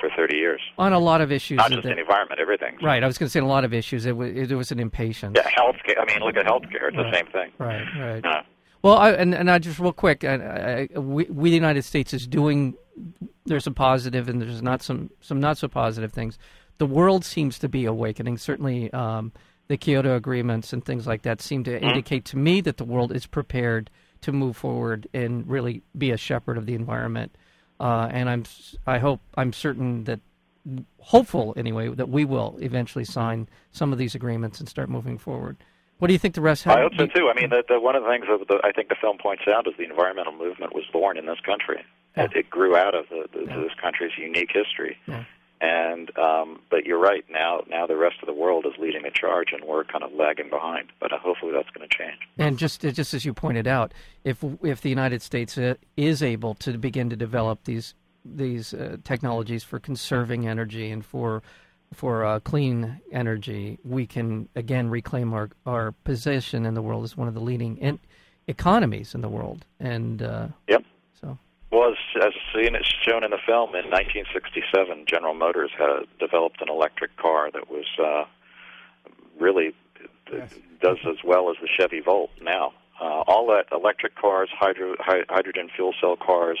for 0.00 0.08
30 0.16 0.34
years. 0.34 0.62
on 0.78 0.94
a 0.94 0.98
lot 0.98 1.20
of 1.20 1.30
issues. 1.30 1.58
Not 1.58 1.72
just 1.72 1.82
the 1.82 1.94
environment, 1.98 2.40
everything. 2.40 2.78
right, 2.80 3.04
I 3.04 3.06
was 3.06 3.18
going 3.18 3.26
to 3.26 3.30
say 3.30 3.40
a 3.40 3.44
lot 3.44 3.66
of 3.66 3.74
issues. 3.74 4.06
It 4.06 4.16
was, 4.16 4.48
there 4.48 4.56
was 4.56 4.72
an 4.72 4.80
impatience. 4.80 5.36
Yeah, 5.36 5.50
healthcare. 5.50 6.00
I 6.00 6.06
mean, 6.06 6.20
look 6.20 6.38
at 6.38 6.46
healthcare; 6.46 6.88
it's 6.88 6.96
Right. 6.96 7.10
the 7.10 7.16
same 7.18 7.26
thing. 7.26 7.50
Right, 7.58 7.84
right. 8.24 8.44
Well, 8.82 8.96
I, 8.96 9.10
and 9.12 9.34
and 9.34 9.50
I 9.50 9.58
just 9.58 9.78
real 9.78 9.92
quick, 9.92 10.24
I, 10.24 10.88
I, 10.94 10.98
we, 10.98 11.24
we 11.24 11.50
the 11.50 11.56
United 11.56 11.82
States 11.82 12.14
is 12.14 12.26
doing. 12.26 12.74
There's 13.44 13.64
some 13.64 13.74
positive 13.74 14.28
and 14.28 14.40
there's 14.40 14.62
not 14.62 14.82
some 14.82 15.10
some 15.20 15.40
not 15.40 15.58
so 15.58 15.68
positive 15.68 16.12
things. 16.12 16.38
The 16.78 16.86
world 16.86 17.24
seems 17.24 17.58
to 17.58 17.68
be 17.68 17.84
awakening. 17.84 18.38
Certainly, 18.38 18.92
um, 18.92 19.32
the 19.68 19.76
Kyoto 19.76 20.16
agreements 20.16 20.72
and 20.72 20.84
things 20.84 21.06
like 21.06 21.22
that 21.22 21.40
seem 21.40 21.64
to 21.64 21.80
indicate 21.80 22.24
to 22.26 22.36
me 22.36 22.60
that 22.62 22.76
the 22.76 22.84
world 22.84 23.12
is 23.12 23.26
prepared 23.26 23.90
to 24.22 24.32
move 24.32 24.56
forward 24.56 25.06
and 25.12 25.48
really 25.48 25.82
be 25.96 26.10
a 26.10 26.16
shepherd 26.16 26.58
of 26.58 26.66
the 26.66 26.74
environment. 26.74 27.36
Uh, 27.78 28.08
and 28.10 28.28
I'm 28.28 28.44
I 28.86 28.98
hope 28.98 29.20
I'm 29.36 29.52
certain 29.52 30.04
that 30.04 30.20
hopeful 30.98 31.54
anyway 31.56 31.88
that 31.88 32.08
we 32.08 32.24
will 32.24 32.58
eventually 32.60 33.04
sign 33.04 33.48
some 33.72 33.92
of 33.92 33.98
these 33.98 34.14
agreements 34.14 34.60
and 34.60 34.68
start 34.68 34.88
moving 34.88 35.18
forward. 35.18 35.56
What 36.00 36.08
do 36.08 36.12
you 36.14 36.18
think 36.18 36.34
the 36.34 36.40
rest? 36.40 36.66
I 36.66 36.80
hope 36.80 36.92
so 36.98 37.06
too. 37.06 37.30
I 37.30 37.40
mean, 37.40 37.50
the, 37.50 37.62
the, 37.68 37.78
one 37.78 37.94
of 37.94 38.02
the 38.02 38.08
things 38.10 38.24
that 38.28 38.48
the, 38.48 38.60
I 38.64 38.72
think 38.72 38.88
the 38.88 38.96
film 39.00 39.18
points 39.18 39.42
out 39.46 39.66
is 39.68 39.74
the 39.78 39.84
environmental 39.84 40.32
movement 40.32 40.74
was 40.74 40.84
born 40.92 41.16
in 41.16 41.26
this 41.26 41.38
country. 41.40 41.84
Yeah. 42.16 42.24
It, 42.24 42.30
it 42.34 42.50
grew 42.50 42.74
out 42.76 42.94
of 42.94 43.06
the, 43.08 43.28
Yeah. 43.46 43.56
this 43.58 43.72
country's 43.80 44.12
unique 44.18 44.50
history. 44.52 44.98
Yeah. 45.06 45.24
And 45.62 46.10
um, 46.18 46.60
but 46.70 46.86
you're 46.86 46.98
right. 46.98 47.22
Now, 47.30 47.64
now 47.68 47.86
the 47.86 47.96
rest 47.96 48.16
of 48.22 48.26
the 48.26 48.32
world 48.32 48.64
is 48.64 48.72
leading 48.78 49.02
the 49.02 49.10
charge, 49.10 49.48
and 49.52 49.62
we're 49.62 49.84
kind 49.84 50.02
of 50.02 50.10
lagging 50.14 50.48
behind. 50.48 50.88
But 51.00 51.12
uh, 51.12 51.18
hopefully, 51.18 51.52
that's 51.52 51.68
going 51.68 51.86
to 51.86 51.94
change. 51.94 52.16
And 52.38 52.56
just 52.58 52.80
just 52.80 53.12
as 53.12 53.26
you 53.26 53.34
pointed 53.34 53.66
out, 53.66 53.92
if 54.24 54.42
if 54.64 54.80
the 54.80 54.88
United 54.88 55.20
States 55.20 55.58
uh, 55.58 55.74
is 55.98 56.22
able 56.22 56.54
to 56.54 56.78
begin 56.78 57.10
to 57.10 57.16
develop 57.16 57.64
these 57.64 57.94
these 58.24 58.72
uh, 58.72 58.96
technologies 59.04 59.62
for 59.62 59.78
conserving 59.78 60.48
energy 60.48 60.90
and 60.90 61.04
for 61.04 61.42
for 61.94 62.24
uh, 62.24 62.40
clean 62.40 63.00
energy, 63.12 63.78
we 63.84 64.06
can 64.06 64.48
again 64.54 64.88
reclaim 64.90 65.32
our 65.32 65.50
our 65.66 65.92
position 66.04 66.64
in 66.66 66.74
the 66.74 66.82
world 66.82 67.04
as 67.04 67.16
one 67.16 67.28
of 67.28 67.34
the 67.34 67.40
leading 67.40 67.76
in- 67.78 67.98
economies 68.46 69.14
in 69.14 69.20
the 69.20 69.28
world. 69.28 69.64
And 69.78 70.22
uh, 70.22 70.48
Yep. 70.68 70.84
so 71.20 71.38
Well, 71.70 71.90
as, 71.90 72.22
as 72.24 72.32
seen, 72.54 72.74
as 72.74 72.84
shown 73.02 73.24
in 73.24 73.30
the 73.30 73.38
film, 73.46 73.70
in 73.70 73.90
1967, 73.90 75.04
General 75.06 75.34
Motors 75.34 75.70
had 75.78 76.06
developed 76.18 76.60
an 76.62 76.68
electric 76.68 77.16
car 77.16 77.50
that 77.52 77.70
was 77.70 77.84
uh, 77.98 78.24
really 79.38 79.74
Yes. 80.32 80.54
does 80.80 80.98
as 81.08 81.16
well 81.24 81.50
as 81.50 81.56
the 81.60 81.66
Chevy 81.76 81.98
Volt 82.00 82.30
now. 82.40 82.72
Uh, 83.00 83.24
all 83.26 83.46
that 83.48 83.66
electric 83.72 84.14
cars, 84.14 84.48
hydro, 84.56 84.94
hy- 85.00 85.24
hydrogen 85.28 85.68
fuel 85.74 85.92
cell 86.00 86.16
cars, 86.16 86.58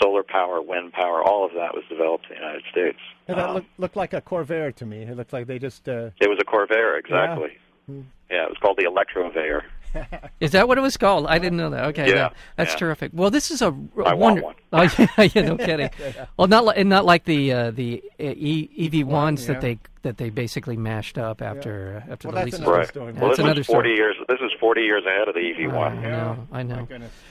solar 0.00 0.22
power, 0.22 0.60
wind 0.60 0.92
power, 0.92 1.22
all 1.22 1.44
of 1.44 1.52
that 1.54 1.74
was 1.74 1.84
developed 1.88 2.26
in 2.30 2.36
the 2.36 2.40
United 2.40 2.62
States. 2.70 2.98
Yeah, 3.28 3.34
that 3.36 3.48
Um, 3.48 3.54
looked, 3.54 3.78
looked 3.78 3.96
like 3.96 4.12
a 4.12 4.20
Corvair 4.20 4.74
to 4.76 4.86
me. 4.86 5.02
It 5.02 5.16
looked 5.16 5.32
like 5.32 5.46
they 5.46 5.58
just. 5.58 5.88
Uh, 5.88 6.10
it 6.20 6.28
was 6.28 6.38
a 6.40 6.44
Corvair, 6.44 6.98
exactly. 6.98 7.56
Hmm. 7.86 8.02
Yeah, 8.30 8.44
it 8.44 8.48
was 8.50 8.58
called 8.60 8.76
the 8.78 8.84
Electrovair. 8.84 9.62
is 10.40 10.52
that 10.52 10.68
what 10.68 10.78
it 10.78 10.80
was 10.80 10.96
called? 10.96 11.26
I 11.26 11.38
didn't 11.38 11.58
know 11.58 11.70
that. 11.70 11.84
Okay, 11.86 12.08
Yeah, 12.08 12.14
yeah, 12.14 12.28
that's 12.56 12.72
yeah. 12.72 12.78
terrific. 12.78 13.10
Well, 13.14 13.30
this 13.30 13.50
is 13.50 13.62
a 13.62 13.66
I 14.04 14.14
wonder- 14.14 14.42
want 14.42 14.44
one. 14.44 14.54
Oh, 14.70 14.82
yeah, 14.98 15.30
yeah, 15.34 15.42
no 15.42 15.56
kidding. 15.56 15.88
Well, 16.36 16.46
not 16.46 16.64
like 16.66 16.76
and 16.76 16.88
not 16.90 17.06
like 17.06 17.24
the 17.24 17.52
uh, 17.52 17.70
the 17.70 18.02
uh, 18.20 18.24
e- 18.24 18.68
EV 19.00 19.06
ones 19.06 19.46
yeah. 19.46 19.54
that 19.54 19.60
they 19.62 19.78
that 20.02 20.18
they 20.18 20.28
basically 20.30 20.76
mashed 20.76 21.16
up 21.18 21.40
after 21.42 22.02
uh, 22.06 22.12
after 22.12 22.28
Well, 22.28 22.34
the 22.44 22.50
that's 22.50 22.52
leases. 22.60 22.66
Right. 22.66 22.88
story. 22.88 23.12
Well, 23.14 23.28
That's 23.28 23.38
this 23.38 23.44
another 23.44 23.60
is 23.62 23.66
40 23.66 23.88
story. 23.88 23.96
years. 23.96 24.16
This 24.28 24.40
is 24.40 24.52
40 24.60 24.80
years 24.82 25.04
ahead 25.06 25.26
of 25.28 25.34
the 25.34 25.40
EV 25.40 25.72
one. 25.72 25.76
I 25.76 25.94
one. 25.94 26.02
know, 26.02 26.48
I 26.52 26.62
know. 26.62 26.88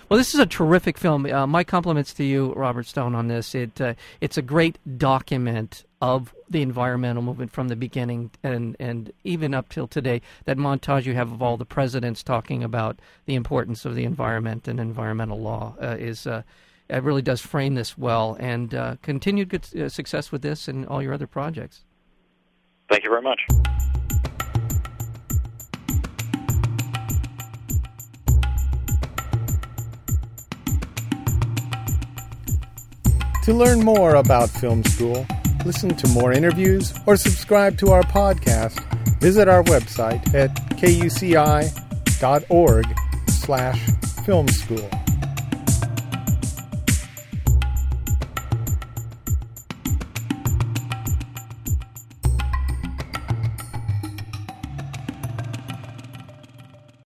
Well, 0.10 0.17
this 0.17 0.34
is 0.34 0.39
a 0.39 0.46
terrific 0.48 0.98
film. 0.98 1.26
Uh, 1.28 1.46
my 1.46 1.63
compliments 1.63 2.13
to 2.15 2.24
you, 2.24 2.54
Robert 2.54 2.88
Stone, 2.88 3.13
on 3.13 3.28
this. 3.28 3.54
It 3.54 3.80
uh, 3.80 3.93
it's 4.20 4.38
a 4.38 4.41
great 4.41 4.80
document 4.98 5.84
of 6.02 6.32
the 6.50 6.62
environmental 6.62 7.24
movement 7.24 7.52
from 7.52 7.67
the 7.67 7.76
beginning 7.76 8.30
and 8.43 8.76
and 8.80 9.12
even 9.24 9.54
up 9.54 9.70
till 9.70 9.88
today. 9.88 10.22
That 10.46 10.58
montage 10.58 11.06
you 11.06 11.13
have 11.13 11.32
of 11.32 11.41
all 11.43 11.58
the 11.58 11.65
presidents 11.65 12.24
talking 12.24 12.47
about 12.64 13.00
the 13.26 13.36
importance 13.36 13.86
of 13.86 13.96
the 13.96 14.04
environment 14.04 14.68
and 14.68 14.80
environmental 14.80 15.40
law 15.40 15.76
uh, 15.82 15.96
is. 16.00 16.26
Uh, 16.26 16.44
it 16.90 17.04
really 17.04 17.22
does 17.22 17.42
frame 17.42 17.76
this 17.76 17.98
well, 17.98 18.38
and 18.40 18.74
uh, 18.74 18.96
continued 19.02 19.50
good 19.50 19.68
uh, 19.76 19.90
success 19.90 20.32
with 20.32 20.42
this 20.42 20.70
and 20.70 20.86
all 20.86 21.04
your 21.04 21.14
other 21.14 21.28
projects. 21.28 21.84
Thank 22.90 23.04
you 23.04 23.10
very 23.10 23.22
much. 23.22 23.46
To 33.44 33.54
learn 33.54 33.84
more 33.84 34.16
about 34.16 34.50
film 34.50 34.84
school, 34.84 35.26
listen 35.66 35.96
to 35.96 36.08
more 36.10 36.34
interviews, 36.34 36.94
or 37.06 37.16
subscribe 37.16 37.78
to 37.78 37.92
our 37.92 38.04
podcast, 38.04 38.80
visit 39.20 39.48
our 39.48 39.64
website 39.64 40.34
at 40.34 40.54
kuci.org 42.18 42.86
slash 43.30 43.80
film 44.26 44.48
school. 44.48 45.07